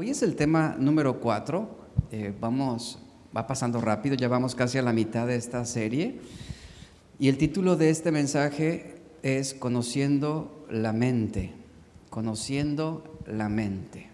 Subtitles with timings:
[0.00, 1.68] Hoy es el tema número 4.
[2.12, 3.00] Eh, vamos,
[3.36, 6.20] va pasando rápido, ya vamos casi a la mitad de esta serie.
[7.18, 11.52] Y el título de este mensaje es Conociendo la mente.
[12.10, 14.06] Conociendo la mente.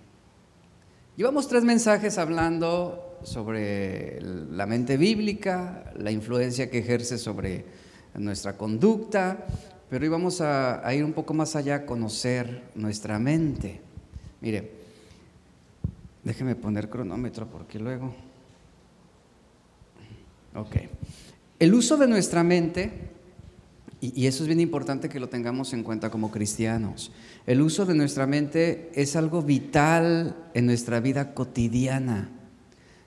[1.18, 7.66] Llevamos tres mensajes hablando sobre la mente bíblica, la influencia que ejerce sobre
[8.14, 9.44] nuestra conducta,
[9.90, 13.82] pero hoy vamos a, a ir un poco más allá conocer nuestra mente.
[14.40, 14.74] Mire,
[16.25, 18.14] Déjeme poner cronómetro porque luego...
[20.55, 20.77] Ok.
[21.59, 23.10] El uso de nuestra mente,
[24.01, 27.12] y, eso es bien importante que lo tengamos en cuenta como cristianos,
[27.46, 32.30] el uso de nuestra mente es algo vital en nuestra vida cotidiana.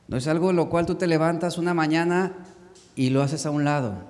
[0.07, 2.33] No es algo en lo cual tú te levantas una mañana
[2.95, 4.05] y lo haces a un lado.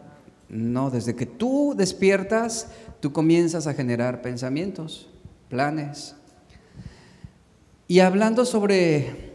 [0.50, 5.10] No, desde que tú despiertas, tú comienzas a generar pensamientos,
[5.50, 6.16] planes,
[7.88, 9.32] y hablando sobre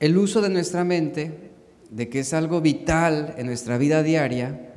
[0.00, 1.50] el uso de nuestra mente,
[1.88, 4.74] de que es algo vital en nuestra vida diaria,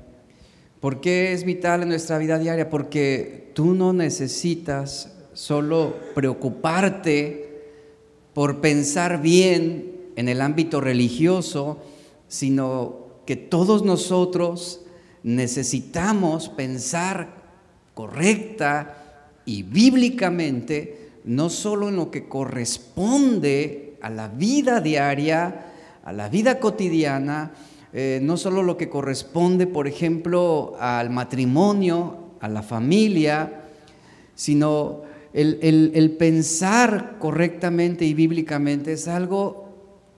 [0.80, 2.69] ¿por qué es vital en nuestra vida diaria?
[2.69, 7.63] Porque tú no necesitas solo preocuparte
[8.35, 11.80] por pensar bien en el ámbito religioso,
[12.28, 14.81] sino que todos nosotros
[15.23, 17.30] necesitamos pensar
[17.95, 25.66] correcta y bíblicamente no solo en lo que corresponde a la vida diaria,
[26.04, 27.52] a la vida cotidiana,
[27.94, 33.64] eh, no solo lo que corresponde, por ejemplo, al matrimonio, a la familia,
[34.36, 35.02] sino
[35.34, 39.66] el, el pensar correctamente y bíblicamente es algo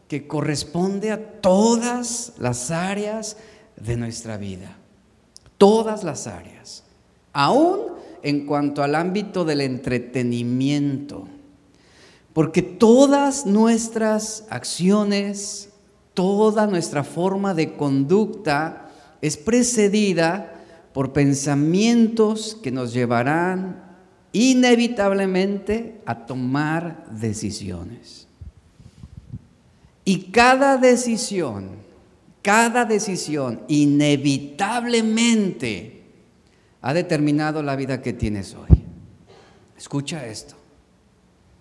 [0.08, 3.38] que corresponde a todas las áreas
[3.78, 4.76] de nuestra vida,
[5.58, 6.84] todas las áreas,
[7.32, 7.97] aún
[8.28, 11.30] en cuanto al ámbito del entretenimiento,
[12.34, 15.70] porque todas nuestras acciones,
[16.14, 20.62] toda nuestra forma de conducta es precedida
[20.94, 23.82] por pensamientos que nos llevarán
[24.34, 28.28] inevitablemente a tomar decisiones.
[30.04, 31.70] Y cada decisión,
[32.42, 35.97] cada decisión inevitablemente
[36.82, 38.84] ha determinado la vida que tienes hoy.
[39.78, 40.56] Escucha esto.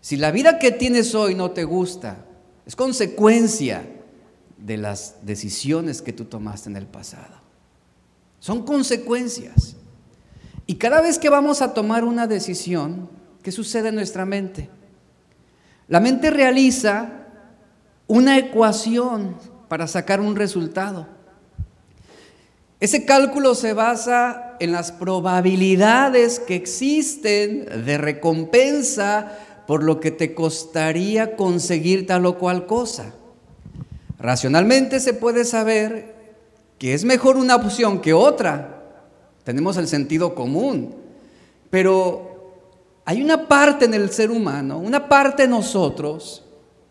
[0.01, 2.25] Si la vida que tienes hoy no te gusta,
[2.65, 3.85] es consecuencia
[4.57, 7.35] de las decisiones que tú tomaste en el pasado.
[8.41, 9.77] Son consecuencias.
[10.67, 13.09] Y cada vez que vamos a tomar una decisión,
[13.43, 14.69] ¿qué sucede en nuestra mente?
[15.89, 17.27] La mente realiza
[18.07, 19.37] una ecuación
[19.69, 21.16] para sacar un resultado.
[22.79, 30.35] Ese cálculo se basa en las probabilidades que existen de recompensa por lo que te
[30.35, 33.15] costaría conseguir tal o cual cosa.
[34.19, 36.15] Racionalmente se puede saber
[36.79, 38.85] que es mejor una opción que otra.
[39.45, 40.95] Tenemos el sentido común.
[41.71, 42.53] Pero
[43.05, 46.45] hay una parte en el ser humano, una parte de nosotros,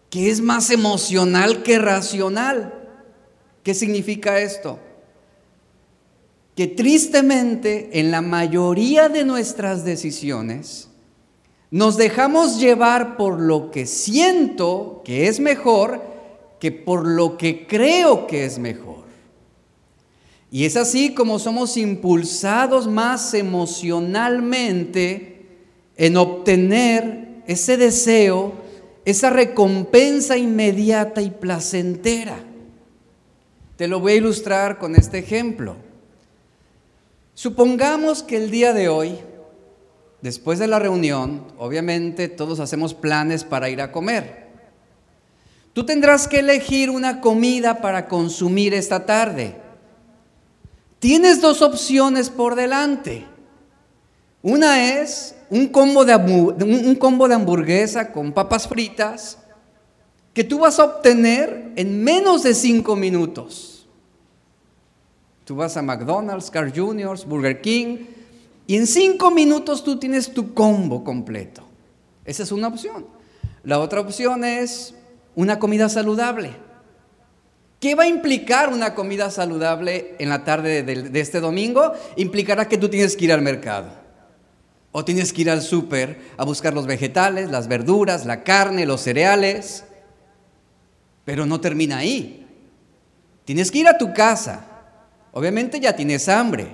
[0.09, 2.73] que es más emocional que racional.
[3.63, 4.79] ¿Qué significa esto?
[6.55, 10.87] Que tristemente en la mayoría de nuestras decisiones
[11.69, 16.01] nos dejamos llevar por lo que siento que es mejor
[16.59, 19.03] que por lo que creo que es mejor.
[20.49, 25.45] Y es así como somos impulsados más emocionalmente
[25.97, 28.53] en obtener ese deseo,
[29.03, 32.39] esa recompensa inmediata y placentera.
[33.75, 35.75] Te lo voy a ilustrar con este ejemplo.
[37.35, 39.19] Supongamos que el día de hoy,
[40.21, 44.47] después de la reunión, obviamente todos hacemos planes para ir a comer.
[45.73, 49.57] Tú tendrás que elegir una comida para consumir esta tarde.
[50.99, 53.25] Tienes dos opciones por delante.
[54.41, 59.39] Una es un combo de, un combo de hamburguesa con papas fritas
[60.33, 63.74] que tú vas a obtener en menos de cinco minutos.
[65.45, 67.99] Tú vas a McDonald's, Car Juniors, Burger King,
[68.65, 71.63] y en cinco minutos tú tienes tu combo completo.
[72.25, 73.05] Esa es una opción.
[73.63, 74.95] La otra opción es
[75.35, 76.51] una comida saludable.
[77.79, 81.93] ¿Qué va a implicar una comida saludable en la tarde de, de, este domingo?
[82.15, 83.89] Implicará que tú tienes que ir al mercado.
[84.91, 89.01] O tienes que ir al súper a buscar los vegetales, las verduras, la carne, los
[89.01, 89.83] cereales.
[91.23, 92.47] Pero no termina ahí.
[93.43, 94.71] Tienes que ir a tu casa
[95.35, 96.69] Obviamente ya tienes hambre.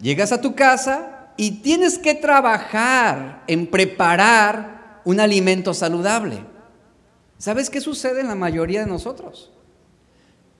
[0.00, 6.38] Llegas a tu casa y tienes que trabajar en preparar un alimento saludable.
[7.36, 9.50] ¿Sabes qué sucede en la mayoría de nosotros?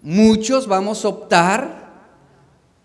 [0.03, 1.91] Muchos vamos a optar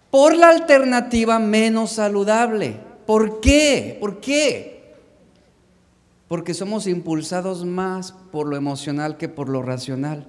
[0.10, 2.80] por la alternativa menos saludable.
[3.06, 3.98] ¿Por qué?
[4.00, 4.96] ¿Por qué?
[6.30, 10.28] Porque somos impulsados más por lo emocional que por lo racional.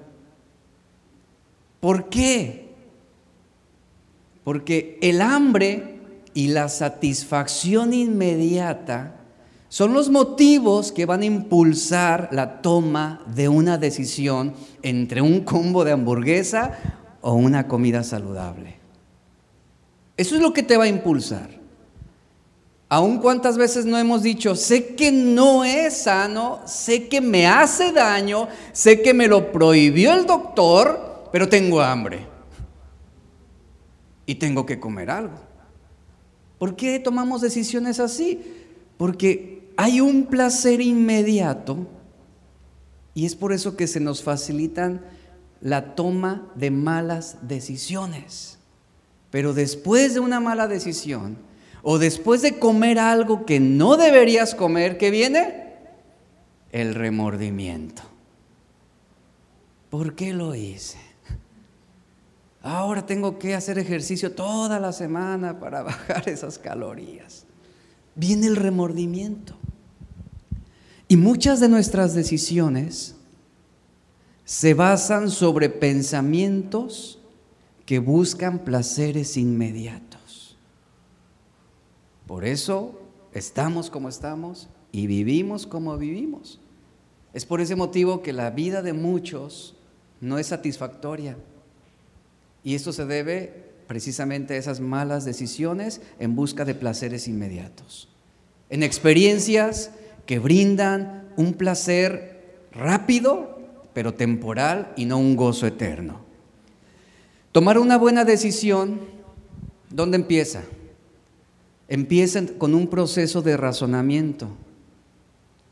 [1.79, 2.66] ¿Por qué?
[4.47, 5.99] Porque el hambre
[6.33, 9.17] y la satisfacción inmediata
[9.69, 15.83] son los motivos que van a impulsar la toma de una decisión entre un combo
[15.83, 16.79] de hamburguesa
[17.23, 18.77] o una comida saludable.
[20.17, 21.51] Eso es lo que te va a impulsar.
[22.89, 27.91] Aun cuántas veces no hemos dicho, sé que no es sano, sé que me hace
[27.91, 32.36] daño, sé que me lo prohibió el doctor, pero tengo hambre.
[34.27, 35.39] Y tengo que comer algo.
[36.59, 38.43] ¿Por qué tomamos decisiones así?
[38.99, 41.87] Porque hay un placer inmediato
[43.15, 45.03] y es por eso que se nos facilitan
[45.61, 48.59] la toma de malas decisiones.
[49.31, 51.39] Pero después de una mala decisión
[51.83, 55.67] o después de comer algo que no deberías comer, ¿qué viene?
[56.73, 58.03] El remordimiento.
[59.91, 60.99] ¿Por qué lo hice?
[62.67, 67.47] Ahora tengo que hacer ejercicio toda la semana para bajar esas calorías.
[68.17, 69.55] Viene el remordimiento.
[71.07, 73.15] Y muchas de nuestras decisiones
[74.45, 77.21] se basan sobre pensamientos
[77.85, 80.57] que buscan placeres inmediatos.
[82.27, 83.01] Por eso
[83.33, 86.59] estamos como estamos y vivimos como vivimos.
[87.33, 89.77] Es por ese motivo que la vida de muchos
[90.21, 91.37] no es satisfactoria.
[92.67, 93.53] Y esto se debe
[93.87, 98.09] precisamente a esas malas decisiones en busca de placeres inmediatos.
[98.71, 99.93] En experiencias
[100.27, 103.61] que brindan un placer rápido,
[103.95, 106.23] pero temporal y no un gozo eterno.
[107.53, 108.99] Tomar una buena decisión,
[109.89, 110.65] ¿dónde empieza?
[111.87, 114.49] Empieza con un proceso de razonamiento.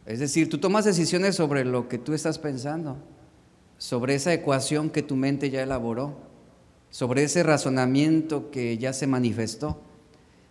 [0.06, 2.98] Es decir, tú tomas decisiones sobre lo que tú estás pensando,
[3.78, 6.23] sobre esa ecuación que tu mente ya elaboró,
[6.94, 9.80] sobre ese razonamiento que ya se manifestó.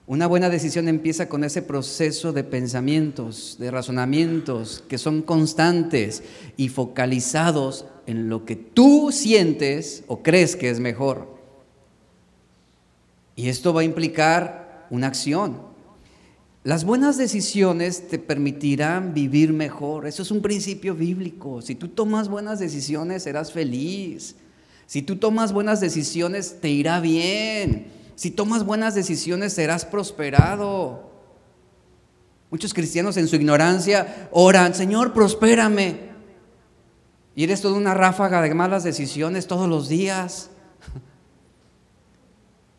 [0.07, 6.21] Una buena decisión empieza con ese proceso de pensamientos, de razonamientos que son constantes
[6.57, 11.33] y focalizados en lo que tú sientes o crees que es mejor.
[13.37, 15.61] Y esto va a implicar una acción.
[16.65, 20.07] Las buenas decisiones te permitirán vivir mejor.
[20.07, 21.61] Eso es un principio bíblico.
[21.61, 24.35] Si tú tomas buenas decisiones, serás feliz.
[24.85, 27.87] Si tú tomas buenas decisiones, te irá bien.
[28.15, 31.11] Si tomas buenas decisiones serás prosperado.
[32.51, 36.11] Muchos cristianos en su ignorancia oran, Señor, prospérame.
[37.35, 40.51] Y eres toda una ráfaga de malas decisiones todos los días.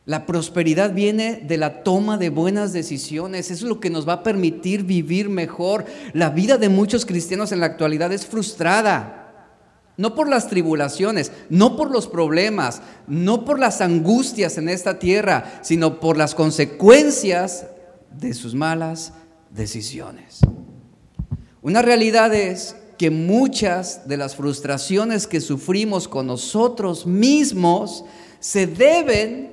[0.06, 3.51] La prosperidad viene de la toma de buenas decisiones.
[3.51, 5.87] Es lo que nos va a permitir vivir mejor.
[6.12, 9.24] La vida de muchos cristianos en la actualidad es frustrada.
[9.96, 15.61] No por las tribulaciones, no por los problemas, no por las angustias en esta tierra,
[15.62, 17.67] sino por las consecuencias
[18.11, 19.12] de sus malas
[19.50, 20.41] decisiones.
[21.62, 28.05] Una realidad es que muchas de las frustraciones que sufrimos con nosotros mismos
[28.41, 29.53] se deben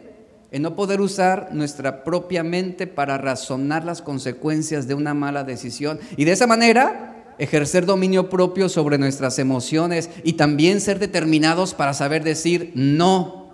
[0.52, 6.00] en no poder usar nuestra propia mente para razonar las consecuencias de una mala decisión.
[6.18, 7.11] Y de esa manera
[7.42, 13.50] ejercer dominio propio sobre nuestras emociones y también ser determinados para saber decir no.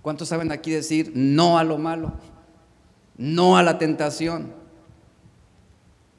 [0.00, 2.12] ¿Cuántos saben aquí decir no a lo malo?
[3.16, 4.52] No a la tentación.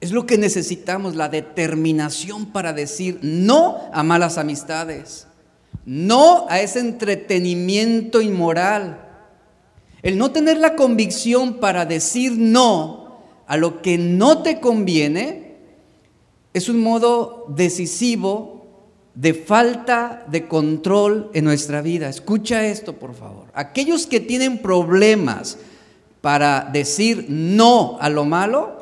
[0.02, 5.28] Es lo que necesitamos, la determinación para decir no a malas amistades,
[5.86, 9.08] no a ese entretenimiento inmoral.
[10.02, 15.49] El no tener la convicción para decir no a lo que no te conviene
[16.54, 18.60] es un modo decisivo
[19.16, 22.10] de falta de control en nuestra vida.
[22.10, 23.48] Escucha esto, por favor.
[23.54, 25.58] Aquellos que tienen problemas
[26.22, 28.80] para decir no a lo malo,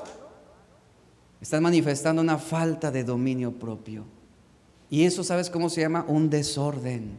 [1.41, 4.05] están manifestando una falta de dominio propio.
[4.89, 6.05] Y eso, ¿sabes cómo se llama?
[6.07, 7.17] Un desorden.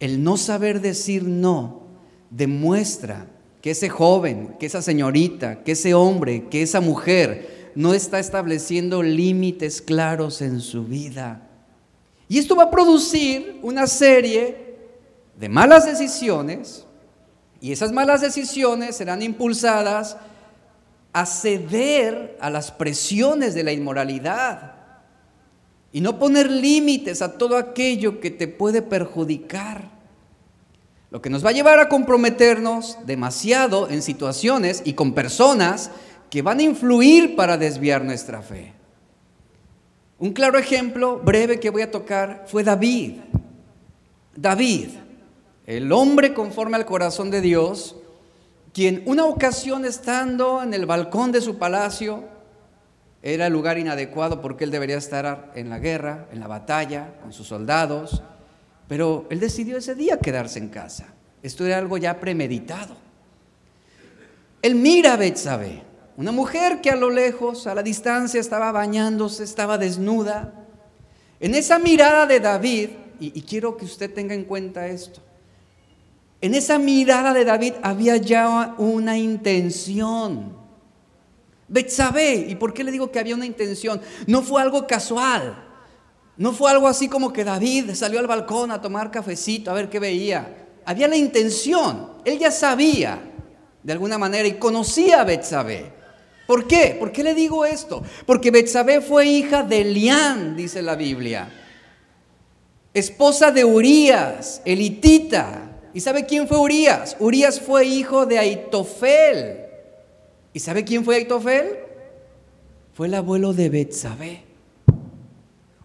[0.00, 1.82] El no saber decir no
[2.30, 3.26] demuestra
[3.60, 9.02] que ese joven, que esa señorita, que ese hombre, que esa mujer no está estableciendo
[9.02, 11.48] límites claros en su vida.
[12.28, 14.76] Y esto va a producir una serie
[15.38, 16.86] de malas decisiones
[17.60, 20.16] y esas malas decisiones serán impulsadas
[21.12, 24.72] a ceder a las presiones de la inmoralidad.
[25.92, 29.92] y no poner límites a todo aquello que te puede perjudicar.
[31.12, 35.92] Lo que nos va a llevar a comprometernos demasiado en situaciones y con personas
[36.34, 38.72] que van a influir para desviar nuestra fe.
[40.18, 43.20] Un claro ejemplo breve que voy a tocar fue David.
[44.34, 44.88] David,
[45.64, 47.94] el hombre conforme al corazón de Dios,
[48.72, 52.24] quien una ocasión estando en el balcón de su palacio,
[53.22, 57.32] era el lugar inadecuado porque él debería estar en la guerra, en la batalla, con
[57.32, 58.24] sus soldados,
[58.88, 61.14] pero él decidió ese día quedarse en casa.
[61.44, 62.96] Esto era algo ya premeditado.
[64.62, 69.42] Él mira a Betsabé, una mujer que a lo lejos, a la distancia, estaba bañándose,
[69.42, 70.66] estaba desnuda.
[71.40, 75.20] En esa mirada de David, y, quiero que usted tenga en cuenta esto,
[76.40, 80.56] en esa mirada de David había ya una intención.
[81.66, 84.00] Betsabé, ¿y por qué le digo que había una intención?
[84.26, 85.64] No fue algo casual.
[86.36, 89.88] No fue algo así como que David salió al balcón a tomar cafecito, a ver
[89.88, 90.66] qué veía.
[90.84, 92.10] Había la intención.
[92.24, 93.20] Él ya sabía
[93.82, 95.93] de alguna manera y conocía a Betsabé.
[96.46, 96.96] ¿Por qué?
[96.98, 98.02] ¿Por qué le digo esto?
[98.26, 101.48] Porque Betsabé fue hija de Elián, dice la Biblia.
[102.92, 105.70] Esposa de Urías, elitita.
[105.94, 107.16] ¿Y sabe quién fue Urias?
[107.18, 109.64] Urias fue hijo de Aitofel.
[110.52, 111.78] ¿Y sabe quién fue Aitofel?
[112.92, 114.42] Fue el abuelo de Betsabé.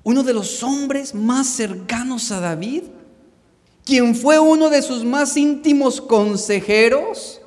[0.03, 2.83] Uno de los hombres más cercanos a David,
[3.83, 7.38] quien fue uno de sus más íntimos consejeros.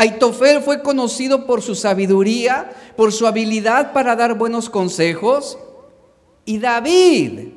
[0.00, 5.58] Aitofel fue conocido por su sabiduría, por su habilidad para dar buenos consejos.
[6.46, 7.50] Y David,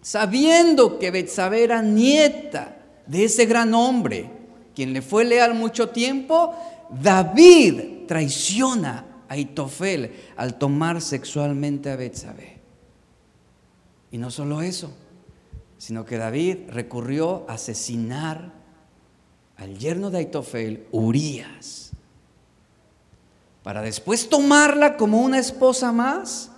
[0.00, 4.30] sabiendo que Betsabé era nieta de ese gran hombre,
[4.74, 6.54] quien le fue leal mucho tiempo,
[6.88, 12.60] David traiciona a Itofel al tomar sexualmente a Betsabé.
[14.10, 14.90] Y no solo eso,
[15.76, 18.57] sino que David recurrió a asesinar
[19.58, 21.90] al yerno de Aitofel, Urías,
[23.62, 26.52] para después tomarla como una esposa más.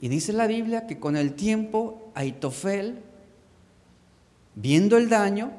[0.00, 3.02] Y dice la Biblia que con el tiempo Aitofel
[4.54, 5.50] viendo el daño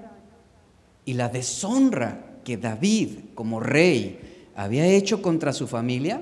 [1.03, 6.22] y la deshonra que David como rey había hecho contra su familia,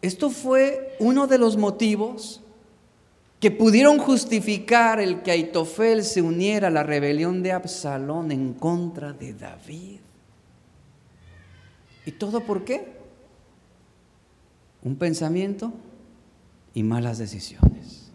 [0.00, 2.41] esto fue uno de los motivos
[3.42, 9.12] que pudieron justificar el que Aitofel se uniera a la rebelión de Absalón en contra
[9.12, 9.98] de David.
[12.06, 12.86] ¿Y todo por qué?
[14.84, 15.72] Un pensamiento
[16.72, 18.12] y malas decisiones.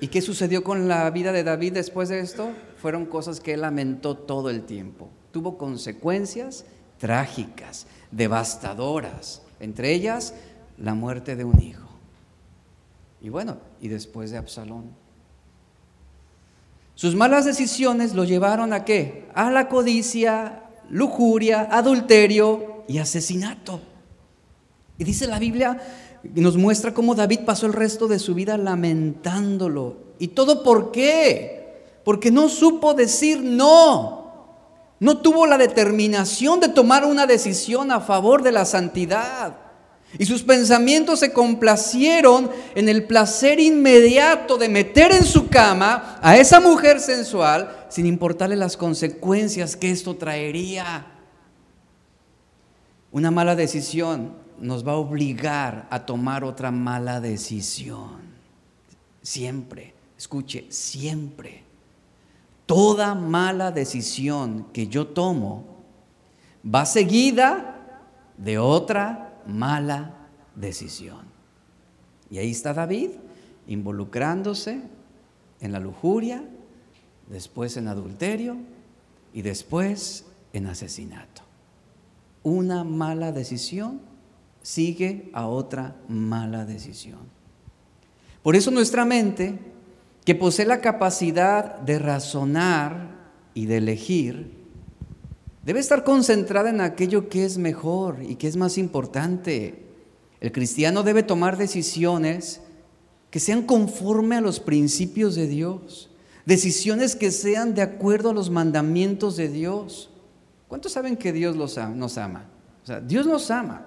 [0.00, 2.50] ¿Y qué sucedió con la vida de David después de esto?
[2.78, 5.10] Fueron cosas que él lamentó todo el tiempo.
[5.30, 6.64] Tuvo consecuencias
[6.98, 10.34] trágicas, devastadoras, entre ellas
[10.76, 11.91] la muerte de un hijo.
[13.22, 14.90] Y bueno, y después de Absalón.
[16.94, 19.28] Sus malas decisiones lo llevaron a qué?
[19.34, 23.80] A la codicia, lujuria, adulterio y asesinato.
[24.98, 25.80] Y dice la Biblia
[26.34, 29.96] nos muestra cómo David pasó el resto de su vida lamentándolo.
[30.18, 32.00] ¿Y todo por qué?
[32.04, 34.20] Porque no supo decir no.
[35.00, 39.56] No tuvo la determinación de tomar una decisión a favor de la santidad.
[40.18, 46.36] Y sus pensamientos se complacieron en el placer inmediato de meter en su cama a
[46.36, 51.06] esa mujer sensual sin importarle las consecuencias que esto traería.
[53.10, 58.20] Una mala decisión nos va a obligar a tomar otra mala decisión.
[59.22, 61.62] Siempre, escuche, siempre.
[62.66, 65.64] Toda mala decisión que yo tomo
[66.64, 67.76] va seguida
[68.36, 71.26] de otra mala decisión.
[72.30, 73.10] Y ahí está David
[73.66, 74.82] involucrándose
[75.60, 76.44] en la lujuria,
[77.28, 78.56] después en adulterio
[79.32, 81.42] y después en asesinato.
[82.42, 84.00] Una mala decisión
[84.62, 87.20] sigue a otra mala decisión.
[88.42, 89.58] Por eso nuestra mente,
[90.24, 93.12] que posee la capacidad de razonar
[93.54, 94.61] y de elegir,
[95.64, 99.82] debe estar concentrada en aquello que es mejor y que es más importante.
[100.40, 102.60] El cristiano debe tomar decisiones
[103.30, 106.10] que sean conforme a los principios de Dios,
[106.44, 110.10] decisiones que sean de acuerdo a los mandamientos de Dios.
[110.68, 112.44] ¿Cuántos saben que Dios nos ama?
[112.82, 113.86] O sea, Dios nos ama.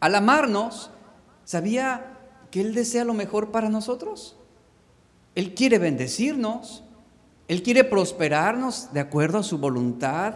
[0.00, 0.90] Al amarnos,
[1.44, 2.18] ¿sabía
[2.50, 4.36] que Él desea lo mejor para nosotros?
[5.34, 6.82] Él quiere bendecirnos,
[7.50, 10.34] Él quiere prosperarnos de acuerdo a su voluntad.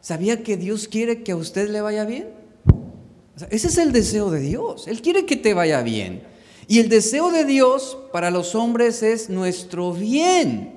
[0.00, 2.30] ¿Sabía que Dios quiere que a usted le vaya bien?
[3.50, 4.88] ese es el deseo de Dios.
[4.88, 6.22] Él quiere que te vaya bien.
[6.66, 10.72] Y el deseo de Dios para los hombres es nuestro bien.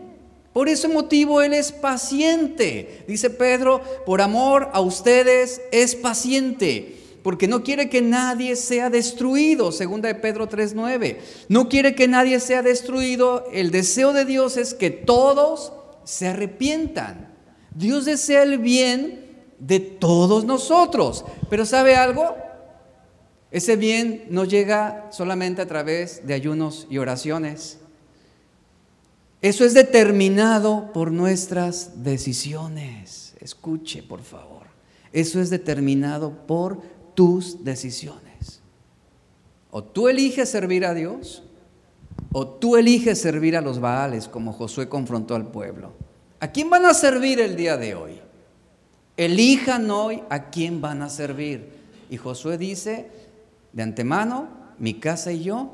[0.51, 3.05] Por ese motivo Él es paciente.
[3.07, 9.73] Dice Pedro, por amor a ustedes es paciente porque no quiere que nadie sea destruido,
[9.73, 11.17] segunda de Pedro 3:9.
[11.49, 15.73] No quiere que nadie sea destruido, el deseo de Dios es que todos
[16.07, 17.27] se arrepientan.
[17.75, 22.37] Dios desea el bien de todos nosotros, pero ¿sabe algo?
[23.51, 27.79] Ese bien no llega solamente a través de ayunos y oraciones.
[29.41, 33.35] Eso es determinado por nuestras decisiones.
[33.41, 34.67] Escuche, por favor.
[35.11, 36.81] Eso es determinado por
[37.15, 38.61] tus decisiones.
[39.71, 41.43] O tú eliges servir a Dios,
[42.31, 45.93] o tú eliges servir a los Baales, como Josué confrontó al pueblo.
[46.39, 48.19] ¿A quién van a servir el día de hoy?
[49.15, 51.69] Elijan hoy a quién van a servir.
[52.09, 53.09] Y Josué dice,
[53.73, 54.47] de antemano,
[54.77, 55.71] mi casa y yo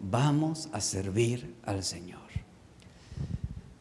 [0.00, 2.23] vamos a servir al Señor.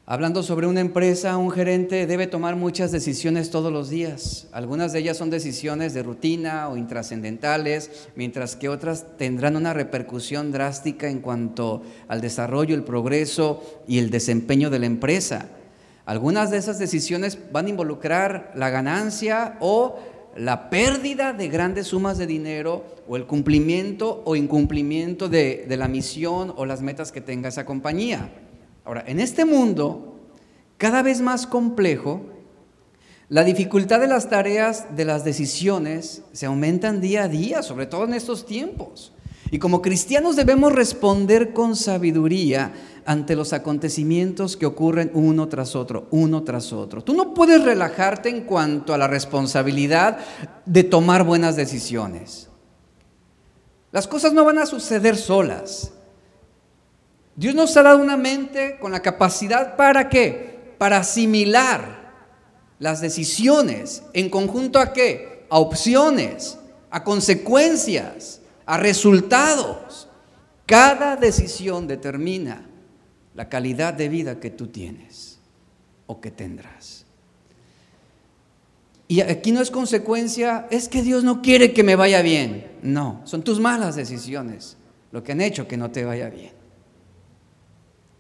[0.06, 4.48] Hablando sobre una empresa, un gerente debe tomar muchas decisiones todos los días.
[4.52, 10.52] Algunas de ellas son decisiones de rutina o intrascendentales, mientras que otras tendrán una repercusión
[10.52, 15.48] drástica en cuanto al desarrollo, el progreso y el desempeño de la empresa.
[16.06, 20.00] Algunas de esas decisiones van a involucrar la ganancia o
[20.36, 25.88] la pérdida de grandes sumas de dinero o el cumplimiento o incumplimiento de, de la
[25.88, 28.30] misión o las metas que tenga esa compañía.
[28.86, 30.14] Ahora, en este mundo
[30.78, 32.22] cada vez más complejo,
[33.30, 38.04] la dificultad de las tareas, de las decisiones, se aumentan día a día, sobre todo
[38.04, 39.14] en estos tiempos.
[39.50, 42.74] Y como cristianos debemos responder con sabiduría
[43.06, 47.04] ante los acontecimientos que ocurren uno tras otro, uno tras otro.
[47.04, 50.18] Tú no puedes relajarte en cuanto a la responsabilidad
[50.66, 52.50] de tomar buenas decisiones.
[53.92, 55.94] Las cosas no van a suceder solas.
[57.36, 60.74] Dios nos ha dado una mente con la capacidad para qué?
[60.78, 62.04] Para asimilar
[62.80, 65.46] las decisiones en conjunto a qué?
[65.50, 66.58] A opciones,
[66.90, 70.08] a consecuencias, a resultados.
[70.66, 72.68] Cada decisión determina
[73.36, 75.40] la calidad de vida que tú tienes
[76.06, 77.06] o que tendrás.
[79.08, 82.72] Y aquí no es consecuencia, es que Dios no quiere que me vaya bien.
[82.82, 84.78] No, son tus malas decisiones
[85.12, 86.63] lo que han hecho que no te vaya bien.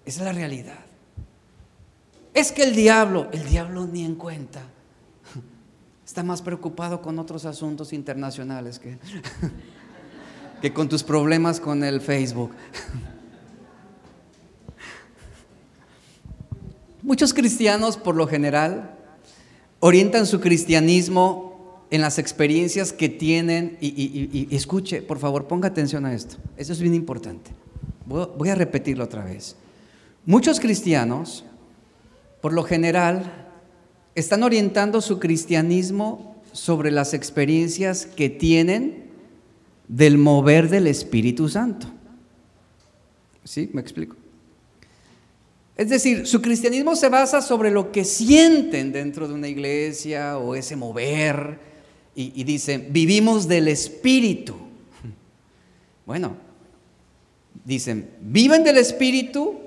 [0.06, 0.80] Esa es la realidad.
[2.34, 4.64] Es que el diablo, el diablo ni en cuenta.
[6.06, 8.98] Está más preocupado con otros asuntos internacionales que,
[10.62, 12.52] que con tus problemas con el Facebook.
[17.02, 18.96] Muchos cristianos, por lo general,
[19.80, 23.78] orientan su cristianismo en las experiencias que tienen.
[23.80, 26.38] Y, escuche, por favor, ponga atención a esto.
[26.58, 27.52] Eso es bien importante.
[28.06, 29.56] voy a repetirlo otra vez.
[30.26, 31.44] Muchos cristianos,
[32.42, 33.50] por lo general,
[34.16, 39.10] están orientando su cristianismo sobre las experiencias que tienen
[39.90, 41.88] del mover del Espíritu Santo.
[43.44, 43.70] ¿Sí?
[43.74, 44.16] ¿Me explico?
[45.76, 50.56] Es decir, su cristianismo se basa sobre lo que sienten dentro de una iglesia o
[50.56, 51.60] ese mover
[52.16, 54.56] y, y dicen, vivimos del Espíritu.
[56.06, 56.38] Bueno,
[57.66, 59.63] dicen, viven del Espíritu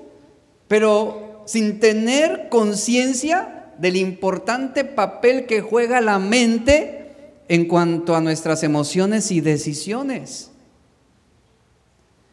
[0.67, 7.07] pero sin tener conciencia del importante papel que juega la mente
[7.47, 10.51] en cuanto a nuestras emociones y decisiones.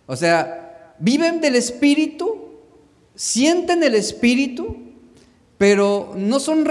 [0.06, 2.50] O sea, viven del espíritu,
[3.14, 4.76] sienten el espíritu,
[5.56, 6.66] pero no son,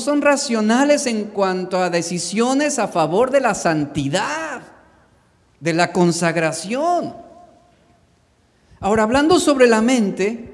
[0.00, 4.62] son racionales en cuanto a decisiones a favor de la santidad,
[5.60, 7.14] de la consagración.
[8.80, 10.47] Ahora, hablando sobre la mente,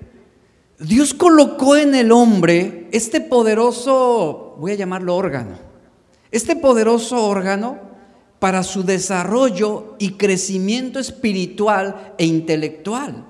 [0.78, 5.58] Dios colocó en el hombre este poderoso, voy a llamarlo órgano,
[6.30, 7.78] este poderoso órgano
[8.40, 13.24] para su desarrollo y crecimiento espiritual e intelectual.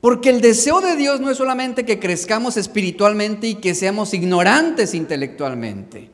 [0.00, 4.94] Porque el deseo de Dios no es solamente que crezcamos espiritualmente y que seamos ignorantes
[4.94, 6.10] intelectualmente.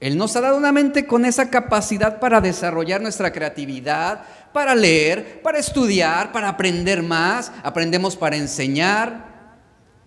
[0.00, 5.40] Él nos ha dado una mente con esa capacidad para desarrollar nuestra creatividad, para leer,
[5.42, 7.52] para estudiar, para aprender más.
[7.62, 9.56] Aprendemos para enseñar,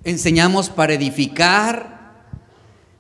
[0.04, 1.98] enseñamos para edificar.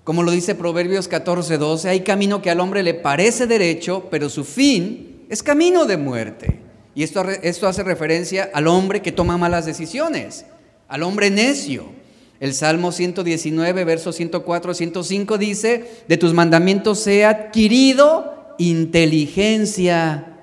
[0.04, 4.30] Como lo dice Proverbios 14, 12, hay camino que al hombre le parece derecho, pero
[4.30, 6.62] su fin es camino de muerte.
[6.96, 10.46] Y esto, esto hace referencia al hombre que toma malas decisiones,
[10.88, 11.92] al hombre necio.
[12.40, 20.34] El Salmo 119, versos 104, 105 dice, de tus mandamientos he adquirido inteligencia.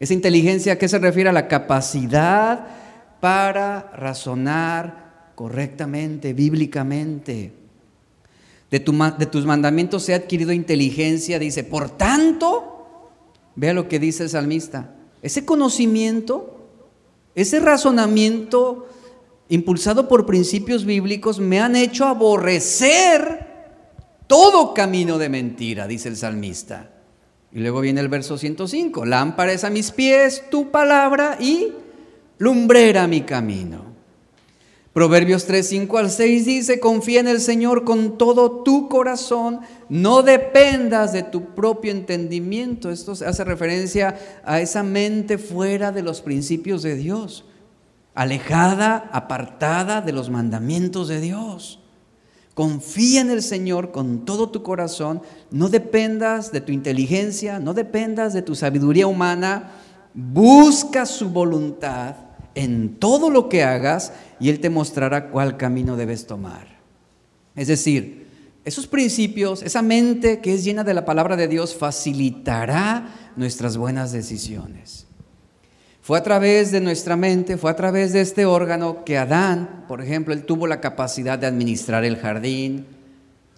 [0.00, 1.30] Esa inteligencia, ¿a qué se refiere?
[1.30, 2.66] A la capacidad
[3.20, 7.52] para razonar correctamente, bíblicamente.
[8.70, 13.10] De, de tus mandamientos ha adquirido inteligencia, dice, por tanto,
[13.54, 16.68] vea lo que dice el salmista, ese conocimiento,
[17.34, 18.88] ese razonamiento
[19.48, 23.46] impulsado por principios bíblicos, me han hecho aborrecer
[24.26, 26.90] todo camino de mentira, dice el salmista.
[27.52, 31.72] Y luego viene el verso 105, lámpara es a mis pies tu palabra y
[32.38, 33.92] lumbrera mi camino.
[34.92, 40.22] Proverbios 3, 5 al 6 dice, confía en el Señor con todo tu corazón, no
[40.22, 42.90] dependas de tu propio entendimiento.
[42.90, 47.46] Esto hace referencia a esa mente fuera de los principios de Dios,
[48.14, 51.80] alejada, apartada de los mandamientos de Dios.
[52.54, 58.34] Confía en el Señor con todo tu corazón, no dependas de tu inteligencia, no dependas
[58.34, 59.72] de tu sabiduría humana,
[60.12, 62.16] busca su voluntad
[62.54, 66.66] en todo lo que hagas y Él te mostrará cuál camino debes tomar.
[67.56, 68.26] Es decir,
[68.64, 74.12] esos principios, esa mente que es llena de la palabra de Dios facilitará nuestras buenas
[74.12, 75.06] decisiones.
[76.02, 80.02] Fue a través de nuestra mente, fue a través de este órgano que Adán, por
[80.02, 82.86] ejemplo, él tuvo la capacidad de administrar el jardín,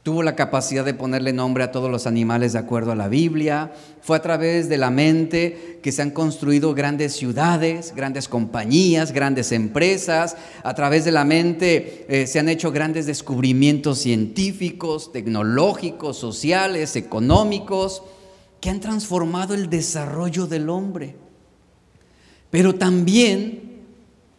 [0.03, 3.73] tuvo la capacidad de ponerle nombre a todos los animales de acuerdo a la Biblia.
[4.03, 9.51] Fue a través de la mente que se han construido grandes ciudades, grandes compañías, grandes
[9.51, 10.37] empresas.
[10.63, 18.03] A través de la mente eh, se han hecho grandes descubrimientos científicos, tecnológicos, sociales, económicos,
[18.61, 21.24] que han transformado el desarrollo del hombre.
[22.55, 23.83] Pero también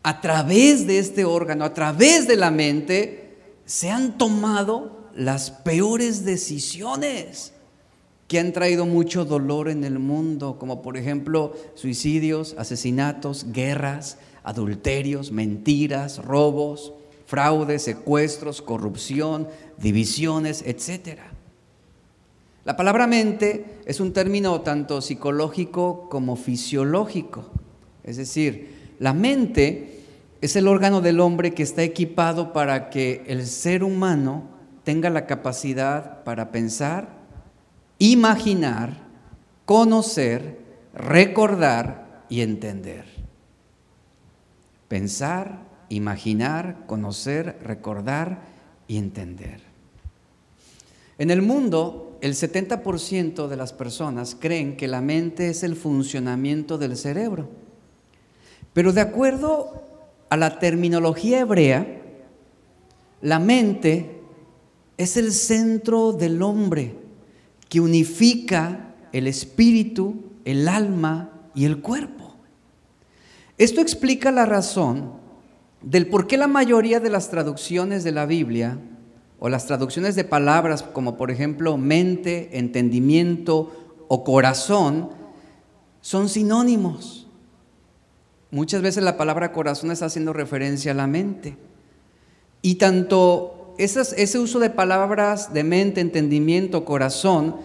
[0.01, 6.23] a través de este órgano, a través de la mente, se han tomado las peores
[6.23, 7.51] decisiones
[8.29, 15.33] que han traído mucho dolor en el mundo, como por ejemplo suicidios, asesinatos, guerras, adulterios,
[15.33, 16.93] mentiras, robos,
[17.25, 21.19] fraudes, secuestros, corrupción, divisiones, etc.
[22.63, 27.64] La palabra mente es un término tanto psicológico como fisiológico.
[28.05, 29.99] Es decir, la mente
[30.39, 34.43] es el órgano del hombre que está equipado para que el ser humano
[34.83, 37.09] tenga la capacidad para pensar,
[37.97, 38.97] imaginar,
[39.65, 40.59] conocer,
[40.93, 43.05] recordar y entender.
[44.87, 48.41] Pensar, imaginar, conocer, recordar
[48.87, 49.61] y entender.
[51.17, 56.77] En el mundo, el 70% de las personas creen que la mente es el funcionamiento
[56.77, 57.64] del cerebro.
[58.75, 59.83] Pero de acuerdo
[60.29, 62.01] a la terminología hebrea,
[63.21, 64.19] la mente
[64.97, 66.93] es el centro del hombre
[67.69, 72.35] que unifica el espíritu, el alma y el cuerpo.
[73.57, 75.13] Esto explica la razón
[75.81, 78.77] del por qué la mayoría de las traducciones de la Biblia
[79.39, 83.71] o las traducciones de palabras como por ejemplo mente, entendimiento
[84.09, 85.11] o corazón
[86.01, 87.24] son sinónimos.
[88.55, 91.57] Muchas veces la palabra corazón está haciendo referencia a la mente.
[92.61, 97.57] Y tanto ese uso de palabras de mente, entendimiento, corazón,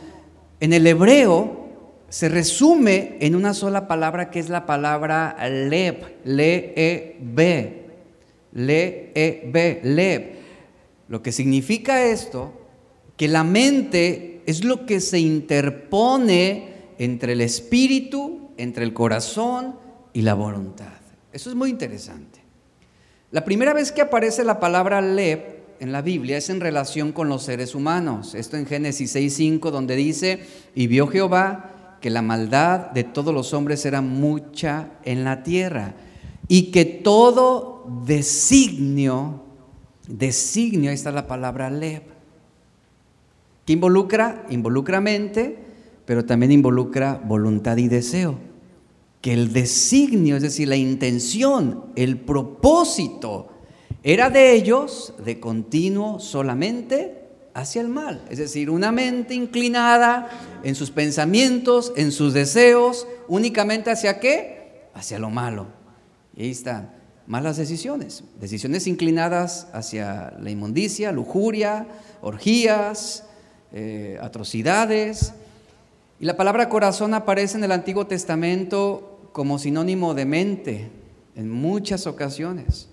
[0.59, 1.68] en el hebreo
[2.09, 7.87] se resume en una sola palabra que es la palabra leb, le-e-b,
[8.53, 10.33] le-e-b, leb.
[11.07, 12.53] Lo que significa esto,
[13.16, 20.23] que la mente es lo que se interpone entre el espíritu, entre el corazón y
[20.23, 20.92] la voluntad.
[21.33, 22.40] Eso es muy interesante.
[23.31, 27.29] La primera vez que aparece la palabra leb en la Biblia es en relación con
[27.29, 28.35] los seres humanos.
[28.35, 30.40] Esto en Génesis 6.5 donde dice,
[30.75, 35.94] y vio Jehová que la maldad de todos los hombres era mucha en la tierra
[36.49, 39.44] y que todo designio,
[40.09, 42.03] designio, ahí está la palabra leb,
[43.64, 45.57] que involucra, involucra mente,
[46.05, 48.49] pero también involucra voluntad y deseo.
[49.20, 53.48] Que el designio, es decir, la intención, el propósito,
[54.02, 57.20] era de ellos de continuo solamente
[57.52, 60.30] hacia el mal, es decir, una mente inclinada
[60.62, 64.88] en sus pensamientos, en sus deseos, únicamente hacia qué?
[64.94, 65.66] Hacia lo malo.
[66.35, 66.92] Y ahí están,
[67.26, 71.87] malas decisiones, decisiones inclinadas hacia la inmundicia, lujuria,
[72.22, 73.24] orgías,
[73.72, 75.35] eh, atrocidades.
[76.20, 80.90] Y la palabra corazón aparece en el Antiguo Testamento como sinónimo de mente
[81.37, 82.88] en muchas ocasiones.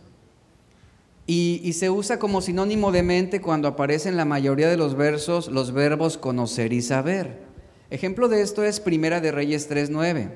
[1.30, 5.50] Y, se usa como sinónimo de mente cuando aparece en la mayoría de los versos
[5.50, 7.41] los verbos conocer y saber.
[7.89, 10.32] Ejemplo de esto es Primera de Reyes 3.9.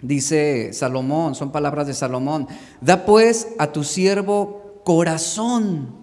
[0.00, 2.48] Dice Salomón, son palabras de Salomón,
[2.80, 5.94] da pues a tu siervo corazón,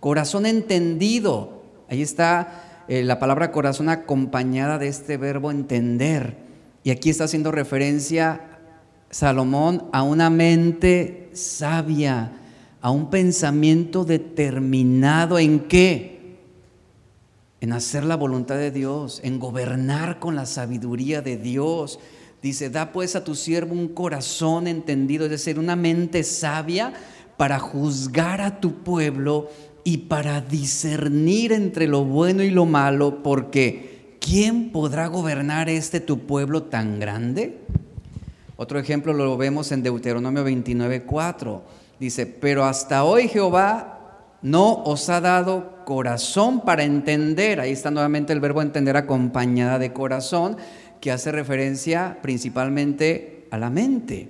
[0.00, 1.62] corazón entendido.
[1.88, 6.36] Ahí está eh, la palabra corazón acompañada de este verbo entender.
[6.84, 8.57] Y aquí está haciendo referencia
[9.10, 12.32] Salomón a una mente sabia,
[12.80, 16.36] a un pensamiento determinado en qué?
[17.60, 21.98] En hacer la voluntad de Dios, en gobernar con la sabiduría de Dios.
[22.42, 26.92] Dice, da pues a tu siervo un corazón entendido, es decir, una mente sabia
[27.36, 29.48] para juzgar a tu pueblo
[29.84, 36.20] y para discernir entre lo bueno y lo malo, porque ¿quién podrá gobernar este tu
[36.20, 37.58] pueblo tan grande?
[38.60, 41.62] Otro ejemplo lo vemos en Deuteronomio 29, 4.
[42.00, 44.00] Dice, pero hasta hoy Jehová
[44.42, 47.60] no os ha dado corazón para entender.
[47.60, 50.56] Ahí está nuevamente el verbo entender acompañada de corazón,
[51.00, 54.28] que hace referencia principalmente a la mente.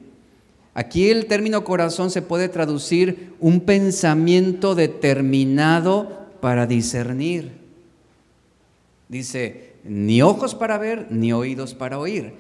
[0.74, 7.52] Aquí el término corazón se puede traducir un pensamiento determinado para discernir.
[9.08, 12.34] Dice, ni ojos para ver, ni oídos para oír.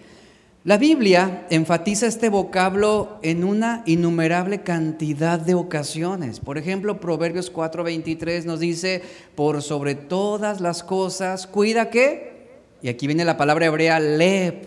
[0.64, 6.40] La Biblia enfatiza este vocablo en una innumerable cantidad de ocasiones.
[6.40, 9.02] Por ejemplo, Proverbios 4:23 nos dice,
[9.36, 12.48] por sobre todas las cosas, cuida que,
[12.82, 14.66] y aquí viene la palabra hebrea lep.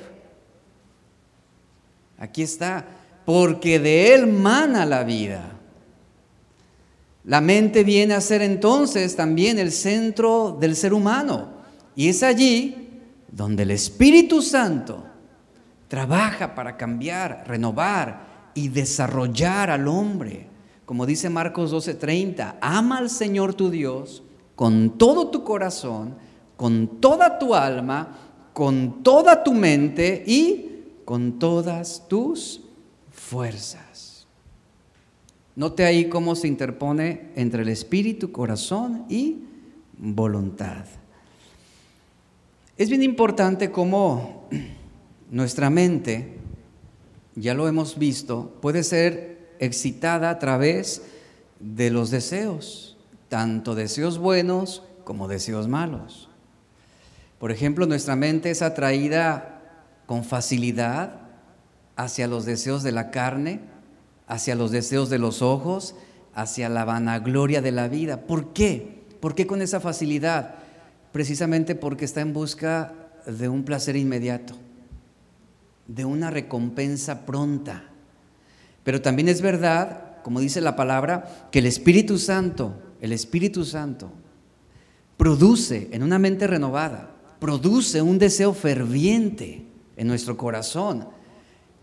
[2.17, 2.85] Aquí está,
[3.25, 5.57] porque de él mana la vida.
[7.25, 11.49] La mente viene a ser entonces también el centro del ser humano.
[11.95, 12.89] Y es allí
[13.29, 15.10] donde el Espíritu Santo
[15.91, 20.47] Trabaja para cambiar, renovar y desarrollar al hombre.
[20.85, 24.23] Como dice Marcos 12:30, ama al Señor tu Dios
[24.55, 26.15] con todo tu corazón,
[26.55, 28.17] con toda tu alma,
[28.53, 32.61] con toda tu mente y con todas tus
[33.11, 34.25] fuerzas.
[35.57, 39.43] Note ahí cómo se interpone entre el espíritu, corazón y
[39.97, 40.85] voluntad.
[42.77, 44.47] Es bien importante cómo
[45.31, 46.33] nuestra mente,
[47.35, 51.03] ya lo hemos visto, puede ser excitada a través
[51.61, 52.97] de los deseos,
[53.29, 56.29] tanto deseos buenos como deseos malos.
[57.39, 59.61] Por ejemplo, nuestra mente es atraída
[60.05, 61.21] con facilidad
[61.95, 63.61] hacia los deseos de la carne,
[64.27, 65.95] hacia los deseos de los ojos,
[66.33, 68.27] hacia la vanagloria de la vida.
[68.27, 69.05] ¿Por qué?
[69.21, 70.55] ¿Por qué con esa facilidad?
[71.13, 72.93] Precisamente porque está en busca
[73.25, 74.55] de un placer inmediato
[75.95, 77.83] de una recompensa pronta.
[78.83, 84.11] Pero también es verdad, como dice la palabra, que el Espíritu Santo, el Espíritu Santo,
[85.17, 89.65] produce en una mente renovada, produce un deseo ferviente
[89.97, 91.07] en nuestro corazón.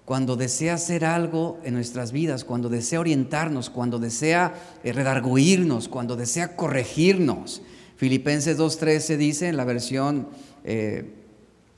[0.05, 6.17] Cuando desea hacer algo en nuestras vidas, cuando desea orientarnos, cuando desea eh, redarguirnos, cuando
[6.17, 7.61] desea corregirnos.
[7.97, 10.29] Filipenses 2.13 dice en la versión
[10.65, 11.18] eh,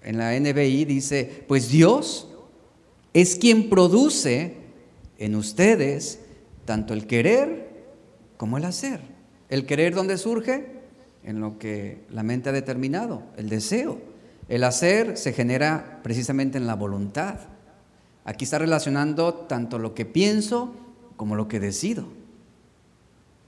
[0.03, 2.29] en la NBI dice, pues Dios
[3.13, 4.55] es quien produce
[5.19, 6.21] en ustedes
[6.65, 7.69] tanto el querer
[8.37, 9.01] como el hacer.
[9.49, 10.81] El querer dónde surge?
[11.25, 14.01] En lo que la mente ha determinado, el deseo.
[14.49, 17.37] El hacer se genera precisamente en la voluntad.
[18.25, 20.75] Aquí está relacionando tanto lo que pienso
[21.17, 22.07] como lo que decido.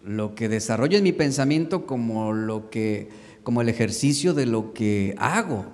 [0.05, 3.09] Lo que desarrollo en mi pensamiento como lo que
[3.43, 5.67] como el ejercicio de lo que hago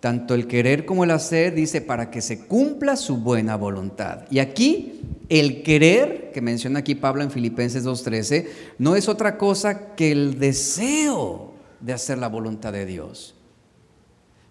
[0.00, 4.22] tanto el querer como el hacer, dice, para que se cumpla su buena voluntad.
[4.30, 8.46] Y aquí, el querer, que menciona aquí Pablo en Filipenses 2.13,
[8.78, 13.34] no es otra cosa que el deseo de hacer la voluntad de Dios.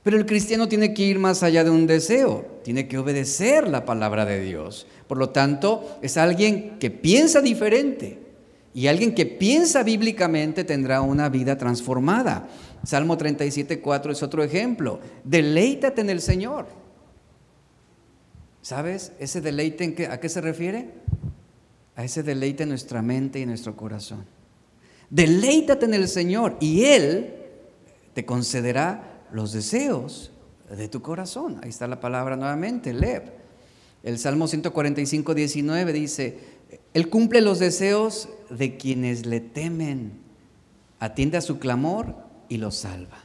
[0.03, 3.85] Pero el cristiano tiene que ir más allá de un deseo, tiene que obedecer la
[3.85, 4.87] palabra de Dios.
[5.07, 8.26] Por lo tanto, es alguien que piensa diferente.
[8.77, 12.47] Y alguien que piensa bíblicamente tendrá una vida transformada.
[12.83, 14.99] Salmo 37, 4 es otro ejemplo.
[15.23, 16.67] Deleítate en el Señor.
[18.61, 19.13] ¿Sabes?
[19.17, 20.91] Ese deleite a qué se refiere?
[21.95, 24.25] A ese deleite en nuestra mente y en nuestro corazón.
[25.09, 27.33] Deleítate en el Señor y Él
[28.13, 30.31] te concederá los deseos
[30.69, 31.59] de tu corazón.
[31.63, 33.23] Ahí está la palabra nuevamente, lev.
[34.03, 36.37] El Salmo 145, 19 dice,
[36.93, 40.19] Él cumple los deseos de quienes le temen,
[40.99, 42.15] atiende a su clamor
[42.49, 43.19] y lo salva.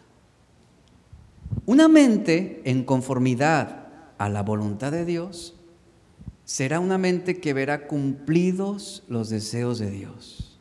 [1.66, 3.86] Una mente en conformidad
[4.18, 5.54] a la voluntad de Dios
[6.44, 10.58] será una mente que verá cumplidos los deseos de Dios.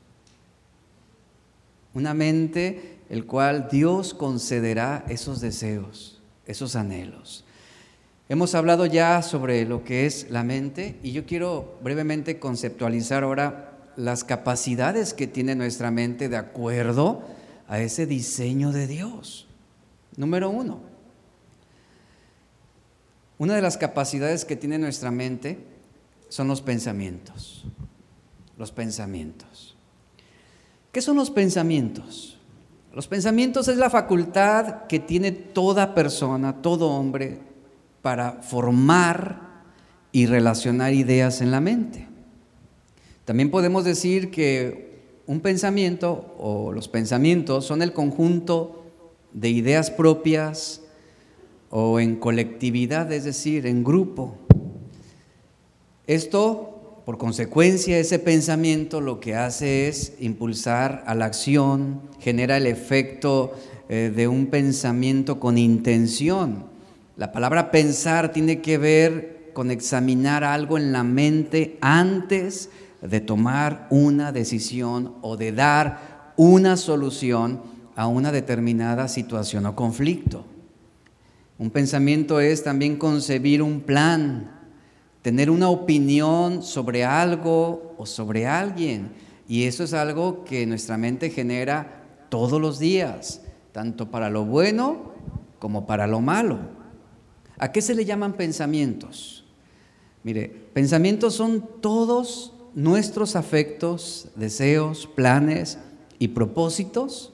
[1.94, 7.46] Una mente el cual Dios concederá esos deseos, esos anhelos.
[8.32, 13.92] Hemos hablado ya sobre lo que es la mente y yo quiero brevemente conceptualizar ahora
[13.98, 17.24] las capacidades que tiene nuestra mente de acuerdo
[17.68, 19.48] a ese diseño de Dios.
[20.16, 20.80] Número uno,
[23.38, 25.66] una de las capacidades que tiene nuestra mente
[26.30, 27.66] son los pensamientos.
[28.58, 29.76] Los pensamientos.
[30.94, 32.40] ¿Qué son los pensamientos?
[32.94, 37.51] Los pensamientos es la facultad que tiene toda persona, todo hombre,
[38.02, 39.64] para formar
[40.12, 42.08] y relacionar ideas en la mente.
[43.26, 44.92] También podemos decir que
[45.28, 48.84] un pensamiento o los pensamientos son el conjunto
[49.34, 50.82] de ideas propias
[51.70, 54.36] o en colectividad, es decir, en grupo,
[56.08, 62.68] esto, por consecuencia, ese pensamiento lo que hace es impulsar a la acción, genera el
[62.68, 63.54] efecto
[63.88, 66.71] eh, de un pensamiento con intención.
[67.18, 72.70] La palabra pensar tiene que ver con examinar algo en la mente antes
[73.02, 77.62] de tomar una decisión o de dar una solución
[77.96, 80.46] a una determinada situación o conflicto.
[81.58, 84.50] Un pensamiento es también concebir un plan,
[85.22, 89.12] tener una opinión sobre algo o sobre alguien.
[89.48, 93.42] Y eso es algo que nuestra mente genera todos los días,
[93.74, 95.12] tanto para lo bueno
[95.60, 96.81] como para lo malo.
[97.62, 99.46] ¿A qué se le llaman pensamientos?
[100.24, 105.78] Mire, pensamientos son todos nuestros afectos, deseos, planes
[106.18, 107.34] y propósitos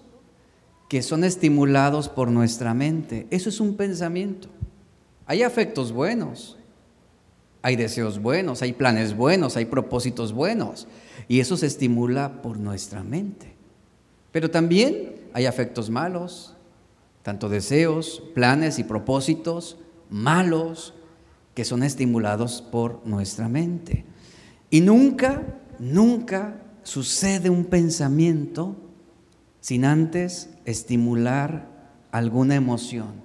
[0.89, 3.25] que son estimulados por nuestra mente.
[3.29, 4.49] Eso es un pensamiento.
[5.27, 6.57] Hay afectos buenos,
[7.61, 10.89] hay deseos buenos, hay planes buenos, hay propósitos buenos.
[11.29, 13.55] Y eso se estimula por nuestra mente.
[14.33, 16.53] Pero también hay afectos malos,
[17.23, 19.77] tanto deseos, planes y propósitos
[20.09, 20.93] malos
[21.53, 24.05] que son estimulados por nuestra mente.
[24.69, 25.41] Y nunca,
[25.79, 28.75] nunca sucede un pensamiento
[29.59, 31.67] sin antes estimular
[32.11, 33.21] alguna emoción,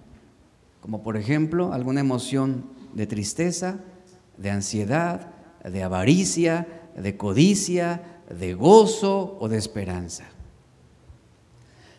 [0.81, 2.65] como por ejemplo alguna emoción
[2.95, 3.79] de tristeza,
[4.37, 5.31] de ansiedad,
[5.63, 6.67] de avaricia,
[6.97, 10.25] de codicia, de gozo o de esperanza.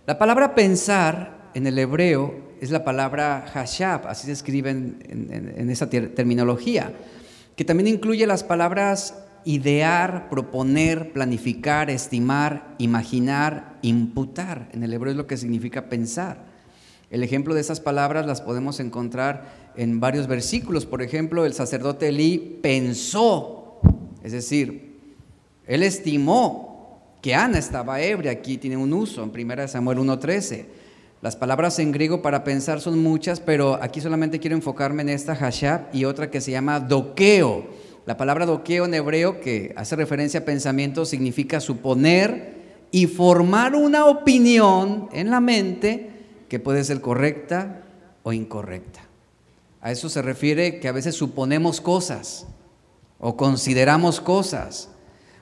[0.06, 5.90] La palabra pensar en el hebreo es la palabra hashab, así se escribe en, esa
[5.90, 6.94] terminología,
[7.56, 14.70] que también incluye las palabras idear, proponer, planificar, estimar, imaginar, imputar.
[14.72, 16.46] En el hebreo es lo que significa pensar.
[17.10, 20.86] El ejemplo de esas palabras las podemos encontrar en varios versículos.
[20.86, 23.82] Por ejemplo, el sacerdote Elí pensó,
[24.24, 25.00] es decir,
[25.68, 28.32] él estimó que Ana estaba ebria.
[28.32, 30.66] Aquí tiene un uso en 1 Samuel 1.13.
[31.24, 35.38] Las palabras en griego para pensar son muchas, pero aquí solamente quiero enfocarme en esta
[35.38, 37.66] hashab y otra que se llama doqueo.
[38.06, 42.58] La palabra doqueo en hebreo, que hace referencia a pensamiento, significa suponer
[42.92, 46.10] y formar una opinión en la mente
[46.50, 47.84] que puede ser correcta
[48.24, 49.00] o incorrecta.
[49.80, 52.48] A eso se refiere que a veces suponemos cosas
[53.18, 54.90] o consideramos cosas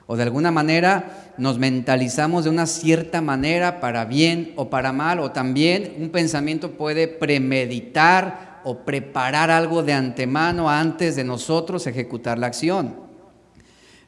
[0.06, 5.20] o de alguna manera nos mentalizamos de una cierta manera para bien o para mal
[5.20, 12.38] o también un pensamiento puede premeditar o preparar algo de antemano antes de nosotros ejecutar
[12.38, 12.94] la acción.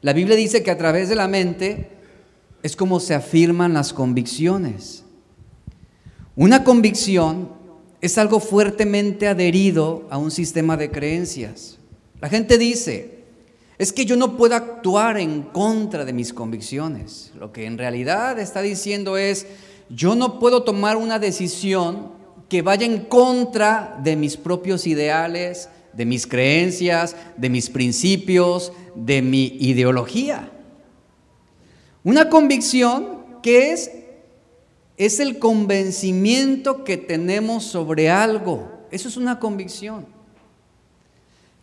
[0.01, 1.89] La Biblia dice que a través de la mente
[2.61, 5.03] es como se afirman las convicciones.
[6.35, 7.49] Una convicción
[8.01, 11.77] es algo fuertemente adherido a un sistema de creencias.
[12.21, 13.14] La gente dice,
[13.77, 17.31] es que yo no puedo actuar en contra de mis convicciones.
[17.37, 19.45] Lo que en realidad está diciendo es,
[19.89, 22.13] yo no puedo tomar una decisión
[22.49, 29.21] que vaya en contra de mis propios ideales, de mis creencias, de mis principios, de
[29.21, 30.51] mi ideología.
[32.03, 33.91] Una convicción que es
[34.97, 38.87] es el convencimiento que tenemos sobre algo.
[38.91, 40.05] Eso es una convicción.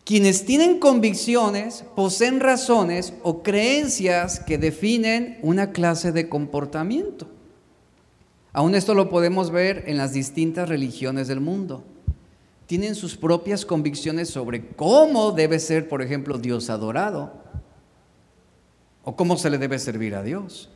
[0.05, 7.29] Quienes tienen convicciones poseen razones o creencias que definen una clase de comportamiento.
[8.53, 11.85] Aún esto lo podemos ver en las distintas religiones del mundo.
[12.67, 17.33] Tienen sus propias convicciones sobre cómo debe ser, por ejemplo, Dios adorado
[19.05, 20.69] o cómo se le debe servir a Dios.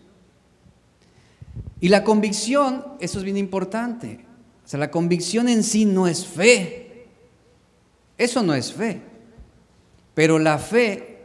[1.81, 4.25] Y la convicción, eso es bien importante.
[4.65, 7.09] O sea, la convicción en sí no es fe.
[8.17, 9.03] Eso no es fe.
[10.17, 11.19] Pero la fe,